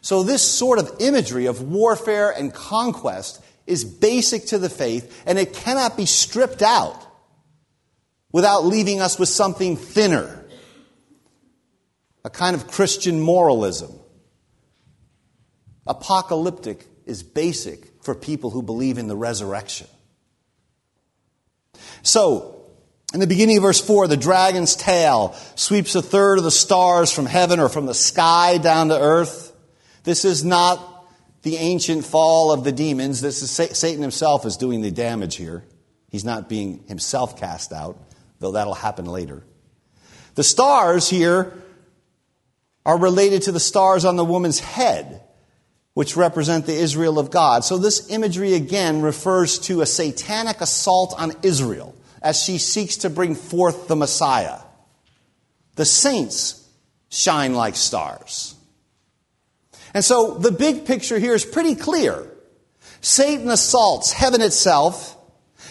So 0.00 0.22
this 0.22 0.48
sort 0.48 0.78
of 0.78 0.92
imagery 1.00 1.46
of 1.46 1.60
warfare 1.60 2.30
and 2.30 2.54
conquest 2.54 3.42
is 3.70 3.84
basic 3.84 4.46
to 4.46 4.58
the 4.58 4.68
faith, 4.68 5.22
and 5.24 5.38
it 5.38 5.54
cannot 5.54 5.96
be 5.96 6.04
stripped 6.04 6.60
out 6.60 7.06
without 8.32 8.64
leaving 8.64 9.00
us 9.00 9.18
with 9.18 9.28
something 9.28 9.76
thinner, 9.76 10.44
a 12.24 12.30
kind 12.30 12.56
of 12.56 12.66
Christian 12.66 13.20
moralism. 13.20 13.92
Apocalyptic 15.86 16.84
is 17.06 17.22
basic 17.22 18.02
for 18.02 18.14
people 18.14 18.50
who 18.50 18.62
believe 18.62 18.98
in 18.98 19.08
the 19.08 19.16
resurrection. 19.16 19.86
So, 22.02 22.56
in 23.12 23.20
the 23.20 23.26
beginning 23.26 23.56
of 23.56 23.62
verse 23.62 23.80
4, 23.80 24.08
the 24.08 24.16
dragon's 24.16 24.76
tail 24.76 25.34
sweeps 25.54 25.94
a 25.94 26.02
third 26.02 26.38
of 26.38 26.44
the 26.44 26.50
stars 26.50 27.12
from 27.12 27.26
heaven 27.26 27.60
or 27.60 27.68
from 27.68 27.86
the 27.86 27.94
sky 27.94 28.58
down 28.58 28.88
to 28.88 28.98
earth. 28.98 29.52
This 30.04 30.24
is 30.24 30.44
not 30.44 30.89
the 31.42 31.56
ancient 31.56 32.04
fall 32.04 32.52
of 32.52 32.64
the 32.64 32.72
demons. 32.72 33.20
This 33.20 33.42
is 33.42 33.50
Satan 33.50 34.02
himself 34.02 34.44
is 34.44 34.56
doing 34.56 34.82
the 34.82 34.90
damage 34.90 35.36
here. 35.36 35.64
He's 36.08 36.24
not 36.24 36.48
being 36.48 36.84
himself 36.88 37.38
cast 37.38 37.72
out, 37.72 37.98
though 38.40 38.52
that'll 38.52 38.74
happen 38.74 39.06
later. 39.06 39.44
The 40.34 40.42
stars 40.42 41.08
here 41.08 41.52
are 42.84 42.98
related 42.98 43.42
to 43.42 43.52
the 43.52 43.60
stars 43.60 44.04
on 44.04 44.16
the 44.16 44.24
woman's 44.24 44.60
head 44.60 45.22
which 45.94 46.16
represent 46.16 46.66
the 46.66 46.74
Israel 46.74 47.18
of 47.18 47.30
God. 47.30 47.64
So 47.64 47.76
this 47.76 48.10
imagery 48.10 48.54
again 48.54 49.02
refers 49.02 49.58
to 49.60 49.80
a 49.80 49.86
satanic 49.86 50.60
assault 50.60 51.14
on 51.18 51.32
Israel 51.42 51.94
as 52.22 52.42
she 52.42 52.58
seeks 52.58 52.98
to 52.98 53.10
bring 53.10 53.34
forth 53.34 53.88
the 53.88 53.96
Messiah. 53.96 54.60
The 55.76 55.84
saints 55.84 56.68
shine 57.08 57.54
like 57.54 57.76
stars. 57.76 58.54
And 59.94 60.04
so 60.04 60.34
the 60.34 60.52
big 60.52 60.84
picture 60.84 61.18
here 61.18 61.34
is 61.34 61.44
pretty 61.44 61.74
clear. 61.74 62.26
Satan 63.00 63.48
assaults 63.48 64.12
heaven 64.12 64.40
itself 64.40 65.16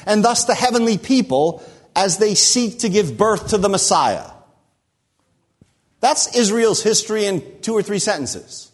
and 0.05 0.23
thus 0.23 0.45
the 0.45 0.55
heavenly 0.55 0.97
people 0.97 1.63
as 1.95 2.17
they 2.17 2.35
seek 2.35 2.79
to 2.79 2.89
give 2.89 3.17
birth 3.17 3.49
to 3.49 3.57
the 3.57 3.69
Messiah. 3.69 4.29
That's 6.01 6.35
Israel's 6.35 6.81
history 6.81 7.25
in 7.25 7.61
two 7.61 7.73
or 7.73 7.83
three 7.83 7.99
sentences. 7.99 8.71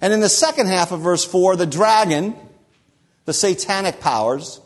And 0.00 0.12
in 0.12 0.20
the 0.20 0.28
second 0.28 0.66
half 0.66 0.92
of 0.92 1.00
verse 1.00 1.24
4, 1.24 1.56
the 1.56 1.66
dragon, 1.66 2.34
the 3.26 3.32
satanic 3.32 4.00
powers, 4.00 4.60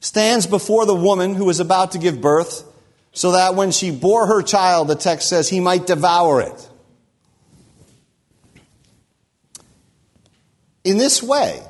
stands 0.00 0.46
before 0.46 0.84
the 0.84 0.94
woman 0.94 1.34
who 1.34 1.48
is 1.48 1.60
about 1.60 1.92
to 1.92 1.98
give 1.98 2.20
birth 2.20 2.64
so 3.12 3.32
that 3.32 3.54
when 3.54 3.70
she 3.70 3.90
bore 3.90 4.26
her 4.26 4.42
child, 4.42 4.88
the 4.88 4.94
text 4.94 5.28
says, 5.28 5.48
he 5.48 5.60
might 5.60 5.86
devour 5.86 6.40
it. 6.40 6.68
In 10.88 10.96
this 10.96 11.22
way, 11.22 11.60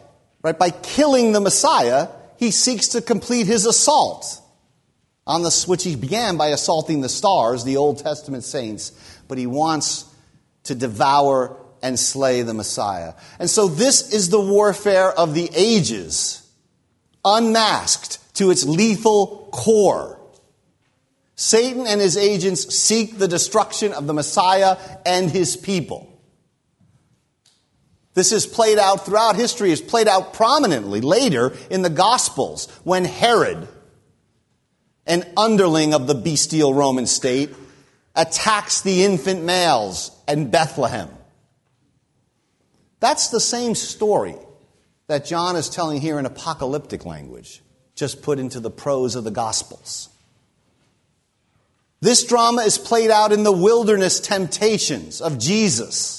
right, 0.42 0.56
by 0.56 0.70
killing 0.70 1.32
the 1.32 1.40
Messiah, 1.40 2.06
he 2.37 2.52
seeks 2.52 2.87
to 2.88 3.02
complete 3.02 3.48
his 3.48 3.66
assault 3.66 4.40
on 5.26 5.42
the, 5.42 5.64
which 5.66 5.82
he 5.82 5.96
began 5.96 6.37
by 6.37 6.50
assaulting 6.50 7.00
the 7.00 7.08
stars, 7.08 7.64
the 7.64 7.78
Old 7.78 7.98
Testament 7.98 8.44
saints, 8.44 8.92
but 9.26 9.37
he 9.37 9.48
wants 9.48 10.04
to 10.64 10.76
devour 10.76 11.56
and 11.82 11.98
slay 11.98 12.42
the 12.42 12.54
Messiah. 12.54 13.14
And 13.40 13.50
so 13.50 13.66
this 13.66 14.12
is 14.12 14.30
the 14.30 14.40
warfare 14.40 15.10
of 15.10 15.34
the 15.34 15.50
ages, 15.52 16.48
unmasked 17.25 18.20
to 18.37 18.52
its 18.52 18.64
lethal 18.64 19.48
core. 19.50 20.20
Satan 21.34 21.88
and 21.88 22.00
his 22.00 22.16
agents 22.16 22.72
seek 22.72 23.18
the 23.18 23.26
destruction 23.26 23.92
of 23.92 24.06
the 24.06 24.14
Messiah 24.14 24.76
and 25.04 25.28
his 25.28 25.56
people. 25.56 26.17
This 28.18 28.32
is 28.32 28.46
played 28.46 28.78
out 28.78 29.06
throughout 29.06 29.37
history, 29.37 29.70
is 29.70 29.80
played 29.80 30.08
out 30.08 30.32
prominently 30.32 31.00
later 31.00 31.56
in 31.70 31.82
the 31.82 31.88
Gospels 31.88 32.66
when 32.82 33.04
Herod, 33.04 33.68
an 35.06 35.25
underling 35.37 35.94
of 35.94 36.08
the 36.08 36.16
bestial 36.16 36.75
Roman 36.75 37.06
state, 37.06 37.54
attacks 38.16 38.80
the 38.80 39.04
infant 39.04 39.44
males 39.44 40.10
in 40.26 40.50
Bethlehem 40.50 41.08
That's 42.98 43.28
the 43.28 43.38
same 43.38 43.76
story 43.76 44.34
that 45.06 45.25
John 45.25 45.54
is 45.54 45.68
telling 45.68 46.00
here 46.00 46.18
in 46.18 46.26
apocalyptic 46.26 47.04
language, 47.04 47.62
just 47.94 48.22
put 48.22 48.40
into 48.40 48.58
the 48.58 48.68
prose 48.68 49.14
of 49.14 49.22
the 49.22 49.30
Gospels. 49.30 50.08
This 52.00 52.25
drama 52.25 52.62
is 52.62 52.78
played 52.78 53.12
out 53.12 53.30
in 53.30 53.44
the 53.44 53.52
wilderness 53.52 54.18
temptations 54.18 55.20
of 55.20 55.38
Jesus, 55.38 56.17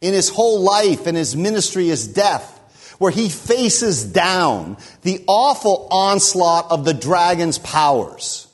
in 0.00 0.12
his 0.12 0.28
whole 0.28 0.60
life 0.60 1.06
and 1.06 1.16
his 1.16 1.36
ministry 1.36 1.90
as 1.90 2.06
death, 2.06 2.52
where 2.98 3.10
he 3.10 3.28
faces 3.28 4.04
down 4.04 4.76
the 5.02 5.22
awful 5.26 5.88
onslaught 5.90 6.70
of 6.70 6.84
the 6.84 6.94
dragon's 6.94 7.58
powers. 7.58 8.48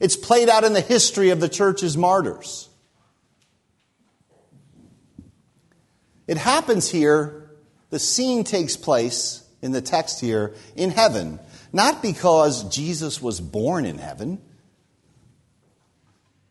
It's 0.00 0.16
played 0.16 0.48
out 0.48 0.64
in 0.64 0.72
the 0.72 0.80
history 0.80 1.30
of 1.30 1.40
the 1.40 1.48
church's 1.48 1.96
martyrs. 1.96 2.68
It 6.26 6.36
happens 6.36 6.88
here, 6.88 7.50
the 7.90 7.98
scene 7.98 8.44
takes 8.44 8.76
place 8.76 9.42
in 9.62 9.72
the 9.72 9.82
text 9.82 10.20
here 10.20 10.54
in 10.74 10.90
heaven, 10.90 11.38
not 11.72 12.02
because 12.02 12.64
Jesus 12.74 13.20
was 13.20 13.40
born 13.40 13.84
in 13.84 13.98
heaven, 13.98 14.40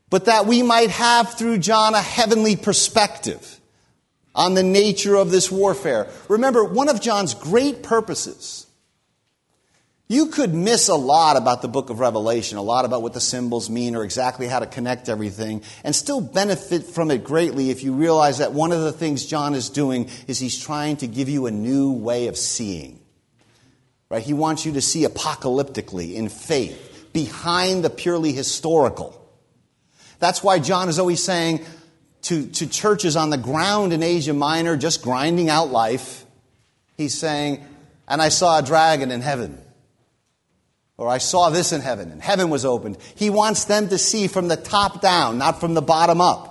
but 0.10 0.26
that 0.26 0.46
we 0.46 0.62
might 0.62 0.92
have 0.92 1.34
through 1.34 1.58
John 1.58 1.96
a 1.96 2.02
heavenly 2.02 2.56
perspective 2.56 3.60
on 4.36 4.54
the 4.54 4.64
nature 4.64 5.16
of 5.16 5.32
this 5.32 5.52
warfare. 5.52 6.08
Remember, 6.28 6.64
one 6.64 6.90
of 6.90 7.02
John's 7.02 7.34
great 7.34 7.84
purposes 7.84 8.68
you 10.14 10.28
could 10.28 10.54
miss 10.54 10.90
a 10.90 10.96
lot 10.96 11.38
about 11.38 11.62
the 11.62 11.68
book 11.68 11.90
of 11.90 12.00
Revelation, 12.00 12.60
a 12.60 12.62
lot 12.62 12.86
about 12.86 13.02
what 13.02 13.14
the 13.14 13.20
symbols 13.20 13.68
mean 13.68 13.96
or 13.96 14.04
exactly 14.04 14.48
how 14.48 14.60
to 14.60 14.68
connect 14.68 15.10
everything, 15.10 15.64
and 15.84 15.96
still 15.96 16.22
benefit 16.22 16.84
from 16.84 17.10
it 17.10 17.24
greatly 17.24 17.72
if 17.72 17.84
you 17.84 17.94
realize 17.94 18.38
that 18.38 18.54
one 18.54 18.72
of 18.72 18.82
the 18.82 18.92
things 18.92 19.26
John 19.26 19.56
is 19.56 19.70
doing 19.70 20.10
is 20.28 20.38
he's 20.38 20.60
trying 20.62 20.98
to 20.98 21.08
give 21.08 21.30
you 21.30 21.48
a 21.48 21.52
new 21.52 21.94
way 21.94 22.28
of 22.28 22.38
seeing. 22.38 23.00
Right? 24.10 24.22
He 24.22 24.34
wants 24.34 24.66
you 24.66 24.74
to 24.74 24.82
see 24.82 25.04
apocalyptically 25.04 26.14
in 26.14 26.30
faith, 26.30 27.08
behind 27.12 27.84
the 27.84 27.90
purely 27.90 28.34
historical. 28.34 29.20
That's 30.20 30.44
why 30.44 30.60
John 30.60 30.90
is 30.90 31.00
always 31.00 31.24
saying 31.24 31.66
to, 32.24 32.48
to 32.48 32.68
churches 32.68 33.16
on 33.16 33.30
the 33.30 33.38
ground 33.38 33.94
in 33.94 34.04
Asia 34.04 34.34
Minor, 34.34 34.78
just 34.78 35.02
grinding 35.02 35.50
out 35.50 35.70
life, 35.70 36.26
he's 36.98 37.18
saying, 37.18 37.64
And 38.08 38.22
I 38.22 38.30
saw 38.30 38.60
a 38.60 38.62
dragon 38.64 39.12
in 39.12 39.22
heaven 39.22 39.60
or 40.98 41.10
I 41.10 41.18
saw 41.18 41.50
this 41.50 41.74
in 41.74 41.82
heaven, 41.82 42.12
and 42.12 42.22
heaven 42.22 42.50
was 42.50 42.66
opened. 42.66 42.98
He 43.16 43.30
wants 43.30 43.66
them 43.66 43.90
to 43.90 43.98
see 43.98 44.28
from 44.28 44.48
the 44.48 44.56
top 44.56 45.02
down, 45.02 45.38
not 45.38 45.60
from 45.60 45.74
the 45.74 45.82
bottom 45.82 46.22
up. 46.22 46.50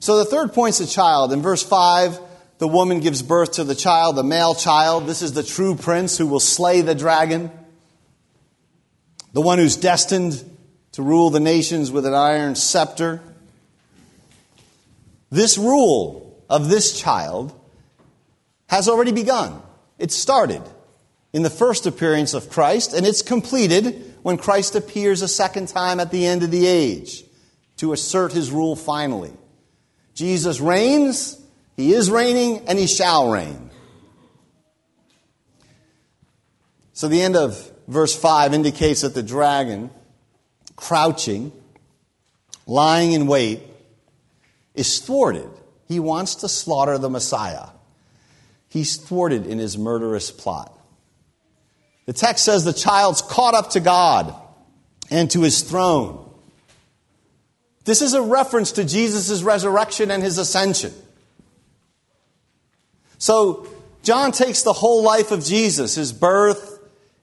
So 0.00 0.18
the 0.18 0.24
third 0.24 0.52
point's 0.52 0.80
a 0.80 0.86
child. 0.86 1.32
In 1.32 1.40
verse 1.40 1.62
5, 1.62 2.18
the 2.58 2.66
woman 2.66 3.00
gives 3.00 3.22
birth 3.22 3.52
to 3.52 3.64
the 3.64 3.74
child, 3.74 4.16
the 4.16 4.24
male 4.24 4.54
child. 4.54 5.06
This 5.06 5.22
is 5.22 5.34
the 5.34 5.42
true 5.42 5.76
prince 5.76 6.18
who 6.18 6.26
will 6.26 6.40
slay 6.40 6.80
the 6.80 6.94
dragon, 6.94 7.50
the 9.32 9.40
one 9.40 9.58
who's 9.58 9.76
destined 9.76 10.44
to 10.92 11.02
rule 11.02 11.30
the 11.30 11.40
nations 11.40 11.90
with 11.92 12.06
an 12.06 12.14
iron 12.14 12.54
scepter. 12.54 13.22
This 15.30 15.56
rule 15.56 16.44
of 16.48 16.68
this 16.68 16.98
child 16.98 17.54
has 18.68 18.88
already 18.88 19.12
begun. 19.12 19.62
It 19.98 20.10
started 20.12 20.62
in 21.32 21.42
the 21.42 21.50
first 21.50 21.86
appearance 21.86 22.34
of 22.34 22.50
Christ, 22.50 22.92
and 22.92 23.06
it's 23.06 23.22
completed 23.22 24.14
when 24.22 24.36
Christ 24.36 24.74
appears 24.74 25.22
a 25.22 25.28
second 25.28 25.68
time 25.68 26.00
at 26.00 26.10
the 26.10 26.26
end 26.26 26.42
of 26.42 26.50
the 26.50 26.66
age 26.66 27.24
to 27.76 27.92
assert 27.92 28.32
his 28.32 28.50
rule 28.50 28.76
finally. 28.76 29.32
Jesus 30.14 30.60
reigns, 30.60 31.40
he 31.76 31.94
is 31.94 32.10
reigning, 32.10 32.66
and 32.66 32.78
he 32.78 32.86
shall 32.86 33.30
reign. 33.30 33.70
So 36.92 37.08
the 37.08 37.22
end 37.22 37.36
of 37.36 37.72
verse 37.88 38.14
5 38.14 38.52
indicates 38.52 39.00
that 39.00 39.14
the 39.14 39.22
dragon, 39.22 39.90
crouching, 40.80 41.52
lying 42.66 43.12
in 43.12 43.26
wait, 43.26 43.60
is 44.74 44.98
thwarted. 44.98 45.48
He 45.86 46.00
wants 46.00 46.36
to 46.36 46.48
slaughter 46.48 46.98
the 46.98 47.10
Messiah. 47.10 47.68
He's 48.68 48.96
thwarted 48.96 49.46
in 49.46 49.58
his 49.58 49.76
murderous 49.76 50.30
plot. 50.30 50.76
The 52.06 52.12
text 52.12 52.44
says 52.44 52.64
the 52.64 52.72
child's 52.72 53.22
caught 53.22 53.54
up 53.54 53.70
to 53.70 53.80
God 53.80 54.34
and 55.10 55.30
to 55.32 55.42
his 55.42 55.62
throne. 55.62 56.28
This 57.84 58.02
is 58.02 58.14
a 58.14 58.22
reference 58.22 58.72
to 58.72 58.84
Jesus' 58.84 59.42
resurrection 59.42 60.10
and 60.10 60.22
his 60.22 60.38
ascension. 60.38 60.92
So, 63.18 63.66
John 64.02 64.32
takes 64.32 64.62
the 64.62 64.72
whole 64.72 65.02
life 65.02 65.30
of 65.30 65.44
Jesus, 65.44 65.96
his 65.96 66.12
birth, 66.12 66.69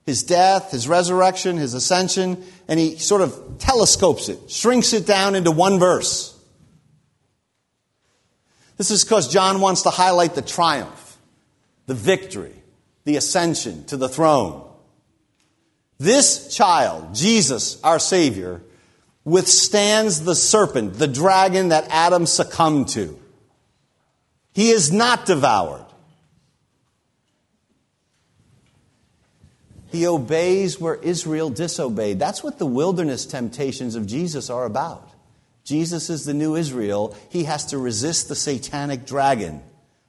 his 0.07 0.23
death, 0.23 0.71
his 0.71 0.87
resurrection, 0.87 1.57
his 1.57 1.73
ascension, 1.73 2.41
and 2.69 2.79
he 2.79 2.97
sort 2.97 3.21
of 3.21 3.57
telescopes 3.59 4.29
it, 4.29 4.49
shrinks 4.49 4.93
it 4.93 5.05
down 5.05 5.35
into 5.35 5.51
one 5.51 5.79
verse. 5.79 6.33
This 8.77 8.89
is 8.89 9.03
because 9.03 9.27
John 9.27 9.59
wants 9.59 9.81
to 9.81 9.89
highlight 9.89 10.33
the 10.33 10.41
triumph 10.41 11.03
the 11.87 11.93
victory, 11.93 12.53
the 13.05 13.15
ascension 13.15 13.85
to 13.85 13.95
the 13.95 14.09
throne. 14.09 14.61
This 15.97 16.53
child, 16.53 17.15
Jesus, 17.15 17.81
our 17.81 17.97
Savior, 17.97 18.61
withstands 19.23 20.23
the 20.23 20.35
serpent, 20.35 20.95
the 20.95 21.07
dragon 21.07 21.69
that 21.69 21.87
Adam 21.89 22.25
succumbed 22.25 22.89
to. 22.89 23.17
He 24.53 24.69
is 24.69 24.91
not 24.91 25.25
devoured. 25.25 25.86
He 29.91 30.05
obeys 30.05 30.79
where 30.79 30.95
Israel 30.95 31.49
disobeyed. 31.49 32.19
That's 32.19 32.43
what 32.43 32.59
the 32.59 32.65
wilderness 32.65 33.25
temptations 33.25 33.95
of 33.95 34.05
Jesus 34.05 34.49
are 34.49 34.65
about. 34.65 35.09
Jesus 35.63 36.09
is 36.09 36.25
the 36.25 36.33
new 36.33 36.55
Israel. 36.55 37.15
He 37.29 37.43
has 37.43 37.65
to 37.67 37.77
resist 37.77 38.29
the 38.29 38.35
satanic 38.35 39.05
dragon 39.05 39.61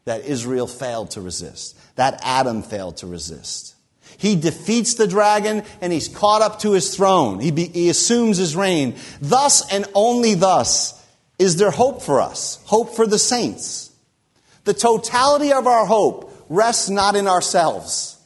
that 0.04 0.24
Israel 0.24 0.66
failed 0.66 1.10
to 1.12 1.20
resist, 1.20 1.78
that 1.96 2.20
Adam 2.22 2.62
failed 2.62 2.98
to 2.98 3.06
resist. 3.06 3.74
He 4.16 4.36
defeats 4.36 4.94
the 4.94 5.06
dragon 5.06 5.62
and 5.80 5.92
he's 5.92 6.08
caught 6.08 6.42
up 6.42 6.60
to 6.60 6.72
his 6.72 6.94
throne. 6.94 7.40
He, 7.40 7.50
be, 7.50 7.68
he 7.68 7.88
assumes 7.88 8.36
his 8.36 8.56
reign. 8.56 8.96
Thus 9.20 9.72
and 9.72 9.84
only 9.94 10.34
thus 10.34 10.94
is 11.38 11.56
there 11.56 11.70
hope 11.70 12.02
for 12.02 12.20
us, 12.20 12.60
hope 12.64 12.96
for 12.96 13.06
the 13.06 13.18
saints. 13.18 13.92
The 14.64 14.74
totality 14.74 15.52
of 15.52 15.66
our 15.66 15.86
hope 15.86 16.32
rests 16.48 16.88
not 16.88 17.14
in 17.14 17.28
ourselves, 17.28 18.17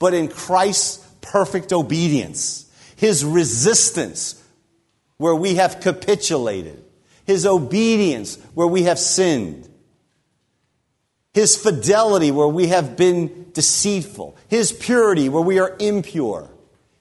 but 0.00 0.12
in 0.12 0.26
Christ's 0.26 1.06
perfect 1.20 1.72
obedience, 1.72 2.68
his 2.96 3.24
resistance 3.24 4.42
where 5.18 5.36
we 5.36 5.54
have 5.54 5.80
capitulated, 5.80 6.82
his 7.24 7.46
obedience 7.46 8.36
where 8.54 8.66
we 8.66 8.82
have 8.82 8.98
sinned, 8.98 9.68
his 11.32 11.54
fidelity 11.54 12.32
where 12.32 12.48
we 12.48 12.66
have 12.68 12.96
been 12.96 13.40
deceitful, 13.52 14.36
His 14.48 14.72
purity 14.72 15.28
where 15.28 15.42
we 15.42 15.58
are 15.58 15.76
impure, 15.78 16.50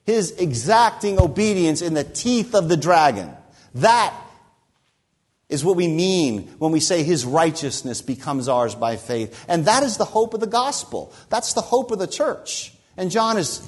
His 0.06 0.32
exacting 0.32 1.20
obedience 1.20 1.82
in 1.82 1.94
the 1.94 2.04
teeth 2.04 2.54
of 2.54 2.70
the 2.70 2.78
dragon. 2.78 3.32
That 3.76 4.14
is 5.48 5.66
what 5.66 5.76
we 5.76 5.88
mean 5.88 6.48
when 6.60 6.72
we 6.72 6.80
say 6.80 7.04
His 7.04 7.26
righteousness 7.26 8.02
becomes 8.02 8.48
ours 8.48 8.76
by 8.76 8.98
faith. 8.98 9.46
And 9.48 9.66
that 9.66 9.84
is 9.84 9.98
the 9.98 10.06
hope 10.06 10.34
of 10.34 10.40
the 10.40 10.48
gospel. 10.48 11.14
That's 11.30 11.54
the 11.54 11.62
hope 11.62 11.92
of 11.92 12.00
the 12.00 12.08
church. 12.08 12.74
And 13.00 13.10
John 13.10 13.38
is 13.38 13.66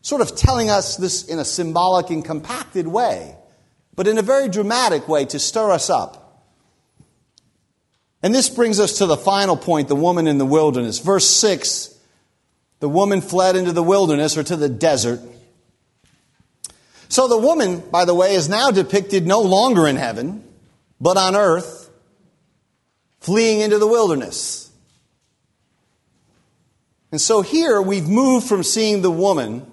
sort 0.00 0.22
of 0.22 0.34
telling 0.34 0.70
us 0.70 0.96
this 0.96 1.24
in 1.26 1.38
a 1.38 1.44
symbolic 1.44 2.08
and 2.08 2.24
compacted 2.24 2.86
way, 2.86 3.36
but 3.94 4.08
in 4.08 4.16
a 4.16 4.22
very 4.22 4.48
dramatic 4.48 5.06
way 5.08 5.26
to 5.26 5.38
stir 5.38 5.70
us 5.70 5.90
up. 5.90 6.48
And 8.22 8.34
this 8.34 8.48
brings 8.48 8.80
us 8.80 8.96
to 8.98 9.06
the 9.06 9.16
final 9.18 9.58
point 9.58 9.88
the 9.88 9.94
woman 9.94 10.26
in 10.26 10.38
the 10.38 10.46
wilderness. 10.46 11.00
Verse 11.00 11.28
6 11.28 11.90
the 12.80 12.88
woman 12.88 13.20
fled 13.20 13.54
into 13.54 13.70
the 13.70 13.82
wilderness 13.82 14.36
or 14.36 14.42
to 14.42 14.56
the 14.56 14.70
desert. 14.70 15.20
So 17.08 17.28
the 17.28 17.38
woman, 17.38 17.78
by 17.78 18.06
the 18.06 18.14
way, 18.14 18.34
is 18.34 18.48
now 18.48 18.72
depicted 18.72 19.24
no 19.24 19.40
longer 19.40 19.86
in 19.86 19.94
heaven, 19.94 20.42
but 21.00 21.16
on 21.16 21.36
earth, 21.36 21.90
fleeing 23.20 23.60
into 23.60 23.78
the 23.78 23.86
wilderness. 23.86 24.71
And 27.12 27.20
so 27.20 27.42
here 27.42 27.80
we've 27.80 28.08
moved 28.08 28.48
from 28.48 28.62
seeing 28.62 29.02
the 29.02 29.10
woman 29.10 29.70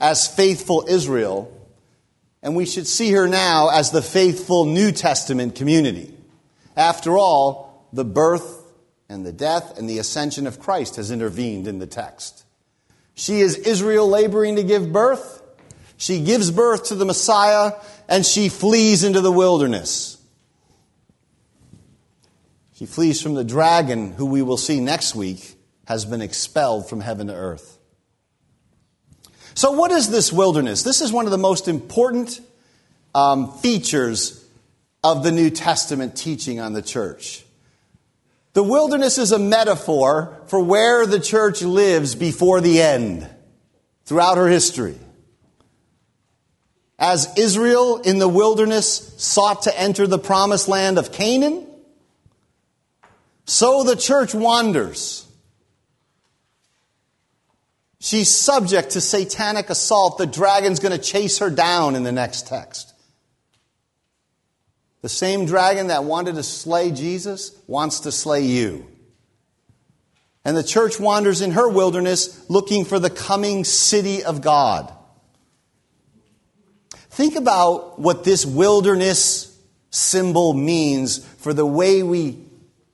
as 0.00 0.26
faithful 0.26 0.84
Israel, 0.88 1.52
and 2.42 2.56
we 2.56 2.66
should 2.66 2.88
see 2.88 3.12
her 3.12 3.28
now 3.28 3.70
as 3.70 3.92
the 3.92 4.02
faithful 4.02 4.64
New 4.64 4.90
Testament 4.90 5.54
community. 5.54 6.12
After 6.76 7.16
all, 7.16 7.88
the 7.92 8.04
birth 8.04 8.64
and 9.08 9.24
the 9.24 9.32
death 9.32 9.78
and 9.78 9.88
the 9.88 10.00
ascension 10.00 10.48
of 10.48 10.58
Christ 10.58 10.96
has 10.96 11.12
intervened 11.12 11.68
in 11.68 11.78
the 11.78 11.86
text. 11.86 12.44
She 13.14 13.40
is 13.40 13.54
Israel 13.56 14.08
laboring 14.08 14.56
to 14.56 14.64
give 14.64 14.92
birth. 14.92 15.40
She 15.96 16.22
gives 16.22 16.50
birth 16.50 16.86
to 16.86 16.96
the 16.96 17.06
Messiah 17.06 17.72
and 18.08 18.26
she 18.26 18.48
flees 18.48 19.04
into 19.04 19.20
the 19.20 19.32
wilderness. 19.32 20.18
She 22.74 22.84
flees 22.84 23.22
from 23.22 23.34
the 23.34 23.44
dragon, 23.44 24.12
who 24.12 24.26
we 24.26 24.42
will 24.42 24.58
see 24.58 24.80
next 24.80 25.14
week 25.14 25.55
has 25.86 26.04
been 26.04 26.20
expelled 26.20 26.88
from 26.88 27.00
heaven 27.00 27.28
to 27.28 27.34
earth. 27.34 27.78
So, 29.54 29.72
what 29.72 29.90
is 29.90 30.10
this 30.10 30.32
wilderness? 30.32 30.82
This 30.82 31.00
is 31.00 31.10
one 31.10 31.24
of 31.24 31.30
the 31.30 31.38
most 31.38 31.66
important 31.66 32.40
um, 33.14 33.50
features 33.58 34.44
of 35.02 35.22
the 35.22 35.32
New 35.32 35.48
Testament 35.48 36.14
teaching 36.14 36.60
on 36.60 36.74
the 36.74 36.82
church. 36.82 37.44
The 38.52 38.62
wilderness 38.62 39.18
is 39.18 39.32
a 39.32 39.38
metaphor 39.38 40.42
for 40.46 40.62
where 40.62 41.06
the 41.06 41.20
church 41.20 41.62
lives 41.62 42.14
before 42.14 42.60
the 42.60 42.82
end, 42.82 43.28
throughout 44.04 44.36
her 44.36 44.48
history. 44.48 44.98
As 46.98 47.28
Israel 47.36 47.98
in 47.98 48.18
the 48.18 48.28
wilderness 48.28 49.14
sought 49.18 49.62
to 49.62 49.78
enter 49.78 50.06
the 50.06 50.18
promised 50.18 50.68
land 50.68 50.98
of 50.98 51.12
Canaan, 51.12 51.66
so 53.44 53.84
the 53.84 53.96
church 53.96 54.34
wanders. 54.34 55.25
She's 57.98 58.30
subject 58.30 58.90
to 58.90 59.00
satanic 59.00 59.70
assault. 59.70 60.18
The 60.18 60.26
dragon's 60.26 60.80
going 60.80 60.92
to 60.92 61.02
chase 61.02 61.38
her 61.38 61.50
down 61.50 61.94
in 61.94 62.02
the 62.02 62.12
next 62.12 62.46
text. 62.46 62.92
The 65.02 65.08
same 65.08 65.46
dragon 65.46 65.86
that 65.88 66.04
wanted 66.04 66.34
to 66.34 66.42
slay 66.42 66.90
Jesus 66.90 67.56
wants 67.66 68.00
to 68.00 68.12
slay 68.12 68.42
you. 68.42 68.86
And 70.44 70.56
the 70.56 70.62
church 70.62 71.00
wanders 71.00 71.40
in 71.40 71.52
her 71.52 71.68
wilderness 71.68 72.48
looking 72.48 72.84
for 72.84 72.98
the 72.98 73.10
coming 73.10 73.64
city 73.64 74.22
of 74.22 74.42
God. 74.42 74.92
Think 77.10 77.34
about 77.34 77.98
what 77.98 78.24
this 78.24 78.44
wilderness 78.44 79.58
symbol 79.90 80.52
means 80.52 81.24
for 81.24 81.54
the 81.54 81.64
way 81.64 82.02
we 82.02 82.38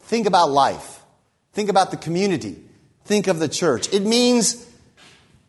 think 0.01 0.27
about 0.27 0.51
life. 0.51 1.01
Think 1.53 1.69
about 1.69 1.91
the 1.91 1.97
community. 1.97 2.57
Think 3.05 3.27
of 3.27 3.39
the 3.39 3.49
church. 3.49 3.93
It 3.93 4.05
means 4.05 4.67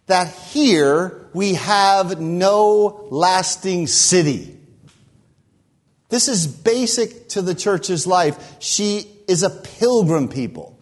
that 0.07 0.27
here 0.27 1.27
we 1.33 1.53
have 1.55 2.19
no 2.19 3.07
lasting 3.09 3.87
city. 3.87 4.57
This 6.09 6.27
is 6.27 6.45
basic 6.45 7.29
to 7.29 7.41
the 7.41 7.55
church's 7.55 8.05
life. 8.05 8.57
She 8.59 9.07
is 9.27 9.43
a 9.43 9.49
pilgrim 9.49 10.29
people. 10.29 10.79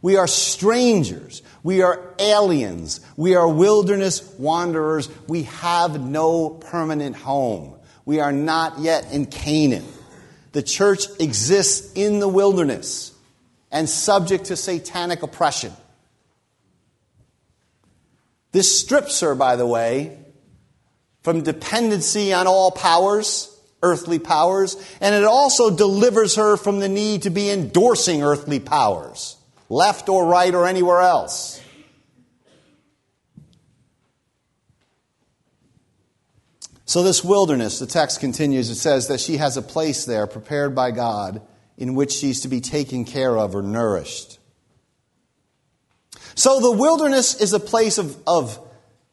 We 0.00 0.16
are 0.16 0.26
strangers. 0.26 1.42
We 1.62 1.82
are 1.82 2.02
aliens. 2.18 3.00
We 3.16 3.36
are 3.36 3.48
wilderness 3.48 4.28
wanderers. 4.38 5.08
We 5.28 5.44
have 5.44 6.00
no 6.00 6.50
permanent 6.50 7.14
home. 7.14 7.74
We 8.04 8.18
are 8.18 8.32
not 8.32 8.80
yet 8.80 9.12
in 9.12 9.26
Canaan. 9.26 9.86
The 10.50 10.62
church 10.62 11.04
exists 11.20 11.92
in 11.94 12.18
the 12.18 12.28
wilderness 12.28 13.14
and 13.70 13.88
subject 13.88 14.46
to 14.46 14.56
satanic 14.56 15.22
oppression. 15.22 15.72
This 18.52 18.80
strips 18.80 19.20
her, 19.20 19.34
by 19.34 19.56
the 19.56 19.66
way, 19.66 20.18
from 21.22 21.42
dependency 21.42 22.32
on 22.32 22.46
all 22.46 22.70
powers, 22.70 23.48
earthly 23.82 24.18
powers, 24.18 24.76
and 25.00 25.14
it 25.14 25.24
also 25.24 25.74
delivers 25.74 26.36
her 26.36 26.56
from 26.56 26.78
the 26.78 26.88
need 26.88 27.22
to 27.22 27.30
be 27.30 27.50
endorsing 27.50 28.22
earthly 28.22 28.60
powers, 28.60 29.36
left 29.68 30.08
or 30.08 30.26
right 30.26 30.54
or 30.54 30.66
anywhere 30.66 31.00
else. 31.00 31.60
So, 36.84 37.02
this 37.02 37.24
wilderness, 37.24 37.78
the 37.78 37.86
text 37.86 38.20
continues, 38.20 38.68
it 38.68 38.74
says 38.74 39.08
that 39.08 39.18
she 39.18 39.38
has 39.38 39.56
a 39.56 39.62
place 39.62 40.04
there 40.04 40.26
prepared 40.26 40.74
by 40.74 40.90
God 40.90 41.40
in 41.78 41.94
which 41.94 42.12
she's 42.12 42.42
to 42.42 42.48
be 42.48 42.60
taken 42.60 43.06
care 43.06 43.38
of 43.38 43.56
or 43.56 43.62
nourished. 43.62 44.38
So 46.34 46.60
the 46.60 46.72
wilderness 46.72 47.40
is 47.40 47.52
a 47.52 47.60
place 47.60 47.98
of, 47.98 48.16
of 48.26 48.58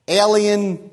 alien 0.08 0.92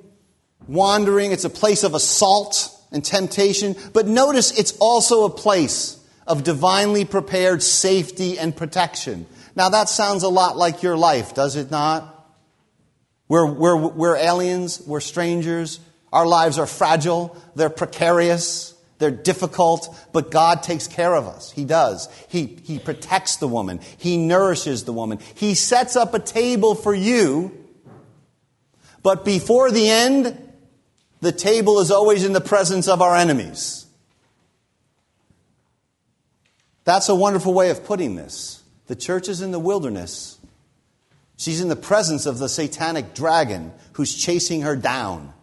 wandering, 0.68 1.32
it's 1.32 1.44
a 1.44 1.50
place 1.50 1.84
of 1.84 1.94
assault 1.94 2.72
and 2.92 3.04
temptation, 3.04 3.76
but 3.92 4.06
notice 4.06 4.58
it's 4.58 4.76
also 4.78 5.24
a 5.24 5.30
place 5.30 5.98
of 6.26 6.42
divinely 6.42 7.04
prepared 7.04 7.62
safety 7.62 8.38
and 8.38 8.56
protection. 8.56 9.26
Now 9.54 9.68
that 9.70 9.88
sounds 9.88 10.22
a 10.22 10.28
lot 10.28 10.56
like 10.56 10.82
your 10.82 10.96
life, 10.96 11.34
does 11.34 11.56
it 11.56 11.70
not? 11.70 12.12
We're, 13.28 13.50
we're, 13.50 13.76
we're 13.76 14.16
aliens, 14.16 14.82
we're 14.86 15.00
strangers, 15.00 15.80
our 16.12 16.26
lives 16.26 16.58
are 16.58 16.66
fragile, 16.66 17.36
they're 17.54 17.70
precarious. 17.70 18.74
They're 18.98 19.10
difficult, 19.10 19.94
but 20.12 20.30
God 20.30 20.62
takes 20.62 20.86
care 20.86 21.14
of 21.14 21.26
us. 21.26 21.50
He 21.50 21.64
does. 21.64 22.08
He, 22.28 22.46
he 22.62 22.78
protects 22.78 23.36
the 23.36 23.48
woman. 23.48 23.80
He 23.98 24.16
nourishes 24.16 24.84
the 24.84 24.92
woman. 24.92 25.18
He 25.34 25.54
sets 25.54 25.96
up 25.96 26.14
a 26.14 26.18
table 26.18 26.74
for 26.74 26.94
you, 26.94 27.52
but 29.02 29.24
before 29.24 29.70
the 29.70 29.88
end, 29.88 30.42
the 31.20 31.32
table 31.32 31.80
is 31.80 31.90
always 31.90 32.24
in 32.24 32.32
the 32.32 32.40
presence 32.40 32.88
of 32.88 33.02
our 33.02 33.14
enemies. 33.14 33.86
That's 36.84 37.08
a 37.08 37.14
wonderful 37.14 37.52
way 37.52 37.70
of 37.70 37.84
putting 37.84 38.14
this. 38.14 38.62
The 38.86 38.96
church 38.96 39.28
is 39.28 39.42
in 39.42 39.50
the 39.50 39.58
wilderness. 39.58 40.38
She's 41.36 41.60
in 41.60 41.68
the 41.68 41.76
presence 41.76 42.24
of 42.24 42.38
the 42.38 42.48
satanic 42.48 43.12
dragon 43.14 43.72
who's 43.94 44.14
chasing 44.14 44.62
her 44.62 44.76
down, 44.76 45.34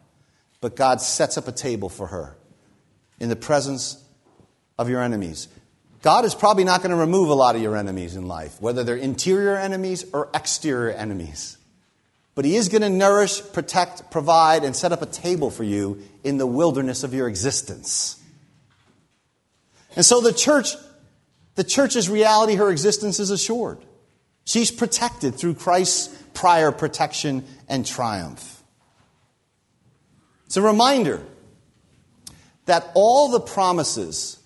but 0.59 0.75
God 0.75 1.01
sets 1.01 1.37
up 1.37 1.47
a 1.47 1.51
table 1.51 1.89
for 1.89 2.07
her 2.07 2.37
in 3.23 3.29
the 3.29 3.35
presence 3.37 4.03
of 4.77 4.89
your 4.89 5.01
enemies. 5.01 5.47
God 6.01 6.25
is 6.25 6.35
probably 6.35 6.65
not 6.65 6.81
going 6.81 6.91
to 6.91 6.97
remove 6.97 7.29
a 7.29 7.33
lot 7.33 7.55
of 7.55 7.61
your 7.61 7.77
enemies 7.77 8.17
in 8.17 8.27
life, 8.27 8.61
whether 8.61 8.83
they're 8.83 8.97
interior 8.97 9.55
enemies 9.55 10.05
or 10.11 10.29
exterior 10.33 10.91
enemies. 10.91 11.57
But 12.35 12.43
He 12.43 12.57
is 12.57 12.67
going 12.67 12.81
to 12.81 12.89
nourish, 12.89 13.41
protect, 13.53 14.11
provide, 14.11 14.65
and 14.65 14.75
set 14.75 14.91
up 14.91 15.01
a 15.01 15.05
table 15.05 15.49
for 15.49 15.63
you 15.63 16.03
in 16.25 16.37
the 16.37 16.45
wilderness 16.45 17.05
of 17.05 17.13
your 17.13 17.29
existence. 17.29 18.21
And 19.95 20.05
so 20.05 20.19
the 20.19 20.33
church, 20.33 20.75
the 21.55 21.63
church's 21.63 22.09
reality, 22.09 22.55
her 22.55 22.69
existence 22.69 23.21
is 23.21 23.29
assured. 23.29 23.77
She's 24.43 24.69
protected 24.69 25.35
through 25.35 25.53
Christ's 25.53 26.13
prior 26.33 26.73
protection 26.73 27.45
and 27.69 27.85
triumph. 27.85 28.61
It's 30.47 30.57
a 30.57 30.61
reminder 30.61 31.25
that 32.65 32.91
all 32.93 33.29
the 33.29 33.39
promises 33.39 34.39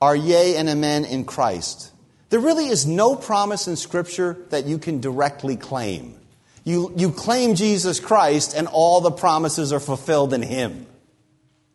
are 0.00 0.16
yea 0.16 0.56
and 0.56 0.68
amen 0.68 1.04
in 1.04 1.24
Christ. 1.24 1.92
There 2.30 2.40
really 2.40 2.66
is 2.66 2.86
no 2.86 3.14
promise 3.14 3.68
in 3.68 3.76
Scripture 3.76 4.38
that 4.50 4.64
you 4.64 4.78
can 4.78 5.00
directly 5.00 5.56
claim. 5.56 6.18
You, 6.64 6.92
you 6.96 7.10
claim 7.10 7.54
Jesus 7.54 8.00
Christ, 8.00 8.54
and 8.56 8.68
all 8.68 9.00
the 9.00 9.10
promises 9.10 9.72
are 9.72 9.80
fulfilled 9.80 10.32
in 10.32 10.42
Him. 10.42 10.86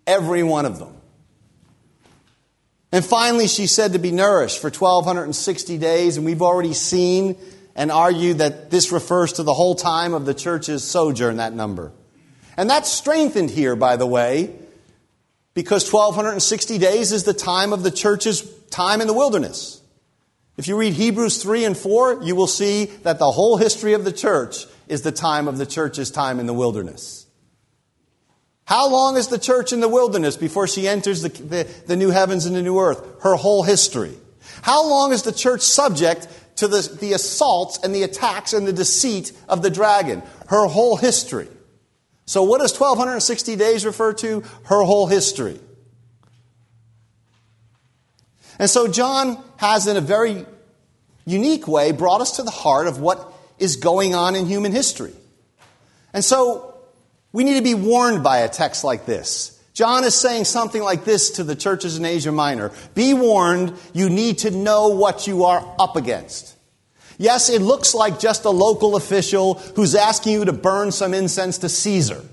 Every 0.05 0.43
one 0.43 0.65
of 0.65 0.79
them. 0.79 0.95
And 2.91 3.05
finally, 3.05 3.47
she 3.47 3.67
said 3.67 3.93
to 3.93 3.99
be 3.99 4.11
nourished 4.11 4.59
for 4.59 4.69
1,260 4.69 5.77
days, 5.77 6.17
and 6.17 6.25
we've 6.25 6.41
already 6.41 6.73
seen 6.73 7.37
and 7.75 7.91
argued 7.91 8.39
that 8.39 8.71
this 8.71 8.91
refers 8.91 9.33
to 9.33 9.43
the 9.43 9.53
whole 9.53 9.75
time 9.75 10.13
of 10.13 10.25
the 10.25 10.33
church's 10.33 10.83
sojourn, 10.83 11.37
that 11.37 11.53
number. 11.53 11.91
And 12.57 12.69
that's 12.69 12.91
strengthened 12.91 13.51
here, 13.51 13.75
by 13.75 13.97
the 13.97 14.07
way, 14.07 14.55
because 15.57 15.91
1260 15.91 16.77
days 16.77 17.11
is 17.11 17.23
the 17.23 17.33
time 17.33 17.73
of 17.73 17.81
the 17.81 17.89
church's 17.89 18.47
time 18.69 19.01
in 19.01 19.07
the 19.07 19.13
wilderness. 19.13 19.81
If 20.55 20.67
you 20.67 20.77
read 20.77 20.93
Hebrews 20.93 21.41
3 21.41 21.65
and 21.65 21.75
4, 21.75 22.21
you 22.21 22.35
will 22.35 22.45
see 22.45 22.85
that 23.01 23.17
the 23.17 23.31
whole 23.31 23.57
history 23.57 23.93
of 23.93 24.05
the 24.05 24.11
church 24.11 24.67
is 24.87 25.01
the 25.01 25.11
time 25.11 25.47
of 25.47 25.57
the 25.57 25.65
church's 25.65 26.11
time 26.11 26.39
in 26.39 26.45
the 26.45 26.53
wilderness. 26.53 27.25
How 28.65 28.87
long 28.87 29.17
is 29.17 29.29
the 29.29 29.39
church 29.39 29.73
in 29.73 29.79
the 29.79 29.89
wilderness 29.89 30.37
before 30.37 30.67
she 30.67 30.87
enters 30.87 31.23
the, 31.23 31.29
the, 31.29 31.67
the, 31.87 31.95
new 31.95 32.11
heavens 32.11 32.45
and 32.45 32.55
the 32.55 32.61
new 32.61 32.77
earth? 32.77 33.23
Her 33.23 33.33
whole 33.33 33.63
history. 33.63 34.13
How 34.61 34.87
long 34.87 35.11
is 35.11 35.23
the 35.23 35.31
church 35.31 35.61
subject 35.61 36.27
to 36.57 36.67
the, 36.67 36.87
the 37.01 37.13
assaults 37.13 37.79
and 37.83 37.95
the 37.95 38.03
attacks 38.03 38.53
and 38.53 38.67
the 38.67 38.73
deceit 38.73 39.31
of 39.49 39.63
the 39.63 39.71
dragon? 39.71 40.21
Her 40.49 40.67
whole 40.67 40.97
history. 40.97 41.47
So, 42.27 42.43
what 42.43 42.59
does 42.59 42.77
1260 42.77 43.55
days 43.55 43.85
refer 43.85 44.11
to? 44.13 44.43
Her 44.65 44.83
whole 44.83 45.07
history. 45.07 45.59
And 48.59 48.69
so, 48.69 48.89
John 48.89 49.41
has, 49.55 49.87
in 49.87 49.95
a 49.95 50.01
very 50.01 50.45
unique 51.25 51.69
way, 51.69 51.93
brought 51.93 52.19
us 52.19 52.35
to 52.35 52.43
the 52.43 52.51
heart 52.51 52.87
of 52.87 52.99
what 52.99 53.33
is 53.59 53.77
going 53.77 54.13
on 54.13 54.35
in 54.35 54.45
human 54.45 54.73
history. 54.73 55.13
And 56.13 56.23
so, 56.23 56.75
we 57.31 57.45
need 57.45 57.55
to 57.55 57.63
be 57.63 57.73
warned 57.73 58.23
by 58.23 58.39
a 58.39 58.49
text 58.49 58.83
like 58.83 59.05
this. 59.05 59.57
John 59.73 60.03
is 60.03 60.13
saying 60.13 60.45
something 60.45 60.81
like 60.81 61.05
this 61.05 61.31
to 61.31 61.45
the 61.45 61.55
churches 61.55 61.97
in 61.97 62.03
Asia 62.03 62.33
Minor 62.33 62.73
Be 62.93 63.13
warned, 63.13 63.73
you 63.93 64.09
need 64.09 64.39
to 64.39 64.51
know 64.51 64.89
what 64.89 65.27
you 65.27 65.45
are 65.45 65.75
up 65.79 65.95
against. 65.95 66.56
Yes, 67.17 67.49
it 67.49 67.61
looks 67.61 67.95
like 67.95 68.19
just 68.19 68.45
a 68.45 68.49
local 68.49 68.95
official 68.95 69.55
who's 69.75 69.95
asking 69.95 70.33
you 70.33 70.45
to 70.45 70.53
burn 70.53 70.91
some 70.91 71.13
incense 71.13 71.57
to 71.59 71.69
Caesar. 71.69 72.23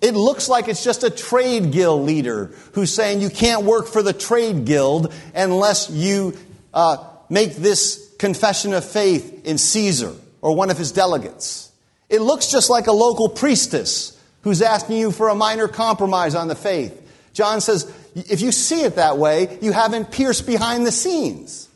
It 0.00 0.14
looks 0.14 0.48
like 0.48 0.68
it's 0.68 0.84
just 0.84 1.02
a 1.02 1.10
trade 1.10 1.72
guild 1.72 2.02
leader 2.02 2.54
who's 2.72 2.92
saying 2.92 3.20
you 3.20 3.30
can't 3.30 3.64
work 3.64 3.86
for 3.86 4.02
the 4.02 4.12
trade 4.12 4.64
guild 4.64 5.12
unless 5.34 5.88
you 5.90 6.36
uh, 6.72 6.98
make 7.28 7.56
this 7.56 8.14
confession 8.18 8.74
of 8.74 8.84
faith 8.84 9.46
in 9.46 9.58
Caesar 9.58 10.14
or 10.40 10.54
one 10.54 10.70
of 10.70 10.78
his 10.78 10.92
delegates. 10.92 11.72
It 12.08 12.20
looks 12.20 12.50
just 12.50 12.68
like 12.70 12.86
a 12.86 12.92
local 12.92 13.28
priestess 13.28 14.20
who's 14.42 14.60
asking 14.60 14.98
you 14.98 15.10
for 15.10 15.30
a 15.30 15.34
minor 15.34 15.68
compromise 15.68 16.34
on 16.34 16.48
the 16.48 16.54
faith. 16.54 17.00
John 17.32 17.60
says, 17.60 17.90
if 18.14 18.42
you 18.42 18.52
see 18.52 18.82
it 18.82 18.96
that 18.96 19.16
way, 19.16 19.58
you 19.60 19.72
haven't 19.72 20.12
pierced 20.12 20.46
behind 20.46 20.86
the 20.86 20.92
scenes. 20.92 21.68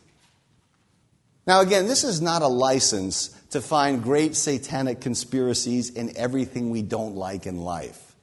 Now, 1.49 1.63
again, 1.63 1.87
this 1.87 2.05
is 2.05 2.21
not 2.21 2.43
a 2.43 2.47
license 2.47 3.29
to 3.53 3.63
find 3.63 4.03
great 4.03 4.37
satanic 4.37 5.01
conspiracies 5.01 5.89
in 5.89 6.15
everything 6.15 6.69
we 6.69 6.83
don't 6.83 7.17
like 7.17 7.47
in 7.47 7.63
life. 7.63 8.15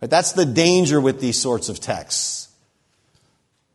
But 0.00 0.10
that's 0.10 0.32
the 0.32 0.44
danger 0.44 1.00
with 1.00 1.20
these 1.20 1.40
sorts 1.40 1.68
of 1.68 1.78
texts. 1.78 2.48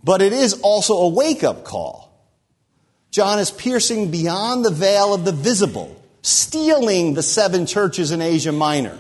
But 0.04 0.22
it 0.22 0.34
is 0.34 0.60
also 0.64 0.96
a 0.98 1.08
wake 1.08 1.46
up 1.46 1.64
call. 1.64 2.12
John 3.10 3.40
is 3.40 3.52
piercing 3.52 4.12
beyond 4.12 4.66
the 4.66 4.70
veil 4.70 5.14
of 5.14 5.24
the 5.24 5.32
visible, 5.32 5.96
steeling 6.22 7.14
the 7.14 7.24
seven 7.24 7.66
churches 7.66 8.12
in 8.12 8.22
Asia 8.22 8.52
Minor. 8.52 9.00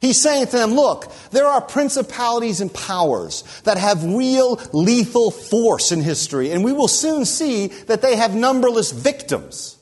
He's 0.00 0.20
saying 0.20 0.46
to 0.46 0.52
them, 0.52 0.74
look, 0.74 1.12
there 1.30 1.46
are 1.46 1.60
principalities 1.60 2.60
and 2.60 2.72
powers 2.72 3.42
that 3.64 3.78
have 3.78 4.04
real 4.04 4.60
lethal 4.72 5.30
force 5.32 5.90
in 5.90 6.02
history, 6.02 6.52
and 6.52 6.62
we 6.62 6.72
will 6.72 6.88
soon 6.88 7.24
see 7.24 7.66
that 7.66 8.00
they 8.00 8.14
have 8.14 8.34
numberless 8.34 8.92
victims. 8.92 9.76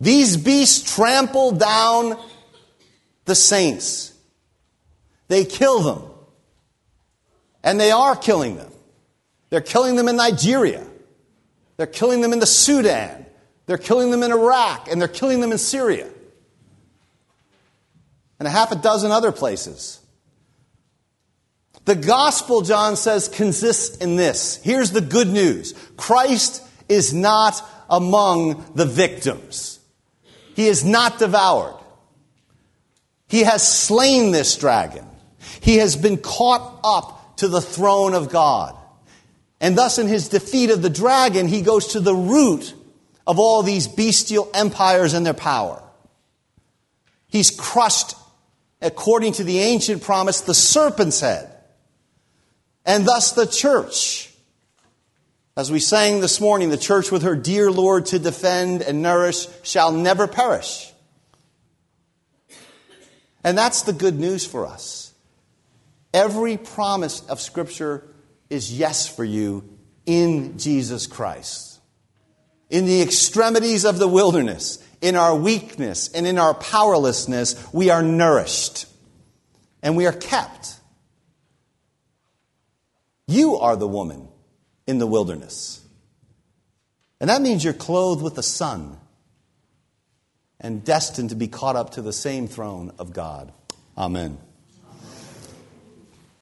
These 0.00 0.36
beasts 0.36 0.94
trample 0.94 1.52
down 1.52 2.18
the 3.24 3.34
saints. 3.34 4.12
They 5.28 5.44
kill 5.44 5.80
them. 5.80 6.02
And 7.64 7.80
they 7.80 7.92
are 7.92 8.16
killing 8.16 8.56
them. 8.56 8.70
They're 9.50 9.60
killing 9.60 9.96
them 9.96 10.08
in 10.08 10.16
Nigeria. 10.16 10.84
They're 11.76 11.86
killing 11.86 12.20
them 12.20 12.32
in 12.32 12.40
the 12.40 12.46
Sudan. 12.46 13.26
They're 13.66 13.78
killing 13.78 14.10
them 14.10 14.22
in 14.22 14.32
Iraq. 14.32 14.88
And 14.90 15.00
they're 15.00 15.08
killing 15.08 15.40
them 15.40 15.52
in 15.52 15.58
Syria. 15.58 16.08
And 18.42 18.48
a 18.48 18.50
half 18.50 18.72
a 18.72 18.74
dozen 18.74 19.12
other 19.12 19.30
places. 19.30 20.00
The 21.84 21.94
gospel, 21.94 22.62
John 22.62 22.96
says, 22.96 23.28
consists 23.28 23.98
in 23.98 24.16
this. 24.16 24.60
Here's 24.64 24.90
the 24.90 25.00
good 25.00 25.28
news 25.28 25.74
Christ 25.96 26.60
is 26.88 27.14
not 27.14 27.62
among 27.88 28.72
the 28.74 28.84
victims, 28.84 29.78
he 30.56 30.66
is 30.66 30.84
not 30.84 31.20
devoured. 31.20 31.78
He 33.28 33.44
has 33.44 33.62
slain 33.62 34.32
this 34.32 34.56
dragon. 34.56 35.06
He 35.60 35.76
has 35.76 35.94
been 35.94 36.16
caught 36.16 36.80
up 36.82 37.36
to 37.36 37.46
the 37.46 37.60
throne 37.60 38.12
of 38.12 38.28
God. 38.28 38.76
And 39.60 39.78
thus, 39.78 40.00
in 40.00 40.08
his 40.08 40.28
defeat 40.28 40.70
of 40.70 40.82
the 40.82 40.90
dragon, 40.90 41.46
he 41.46 41.62
goes 41.62 41.92
to 41.92 42.00
the 42.00 42.12
root 42.12 42.74
of 43.24 43.38
all 43.38 43.62
these 43.62 43.86
bestial 43.86 44.50
empires 44.52 45.14
and 45.14 45.24
their 45.24 45.32
power. 45.32 45.80
He's 47.32 47.50
crushed, 47.50 48.14
according 48.82 49.34
to 49.34 49.44
the 49.44 49.58
ancient 49.58 50.02
promise, 50.02 50.40
the 50.40 50.54
serpent's 50.54 51.20
head. 51.20 51.48
And 52.84 53.06
thus, 53.06 53.32
the 53.32 53.46
church. 53.46 54.30
As 55.56 55.70
we 55.70 55.80
sang 55.80 56.20
this 56.20 56.40
morning, 56.40 56.70
the 56.70 56.76
church 56.76 57.10
with 57.10 57.22
her 57.22 57.36
dear 57.36 57.70
Lord 57.70 58.06
to 58.06 58.18
defend 58.18 58.82
and 58.82 59.02
nourish 59.02 59.46
shall 59.62 59.92
never 59.92 60.26
perish. 60.26 60.90
And 63.44 63.56
that's 63.56 63.82
the 63.82 63.92
good 63.92 64.18
news 64.18 64.46
for 64.46 64.66
us. 64.66 65.12
Every 66.14 66.56
promise 66.56 67.20
of 67.26 67.40
Scripture 67.40 68.06
is 68.50 68.76
yes 68.76 69.08
for 69.08 69.24
you 69.24 69.68
in 70.06 70.58
Jesus 70.58 71.06
Christ. 71.06 71.80
In 72.70 72.86
the 72.86 73.02
extremities 73.02 73.84
of 73.84 73.98
the 73.98 74.08
wilderness, 74.08 74.82
in 75.02 75.16
our 75.16 75.36
weakness, 75.36 76.08
and 76.12 76.26
in 76.26 76.38
our 76.38 76.54
powerlessness, 76.54 77.70
we 77.74 77.90
are 77.90 78.02
nourished 78.02 78.86
and 79.82 79.96
we 79.96 80.06
are 80.06 80.12
kept. 80.12 80.76
You 83.26 83.56
are 83.56 83.76
the 83.76 83.88
woman 83.88 84.28
in 84.86 84.98
the 84.98 85.06
wilderness. 85.06 85.84
And 87.20 87.28
that 87.28 87.42
means 87.42 87.64
you're 87.64 87.72
clothed 87.72 88.22
with 88.22 88.36
the 88.36 88.42
sun 88.42 88.96
and 90.60 90.84
destined 90.84 91.30
to 91.30 91.36
be 91.36 91.48
caught 91.48 91.76
up 91.76 91.90
to 91.90 92.02
the 92.02 92.12
same 92.12 92.46
throne 92.46 92.92
of 92.98 93.12
God. 93.12 93.52
Amen. 93.98 94.38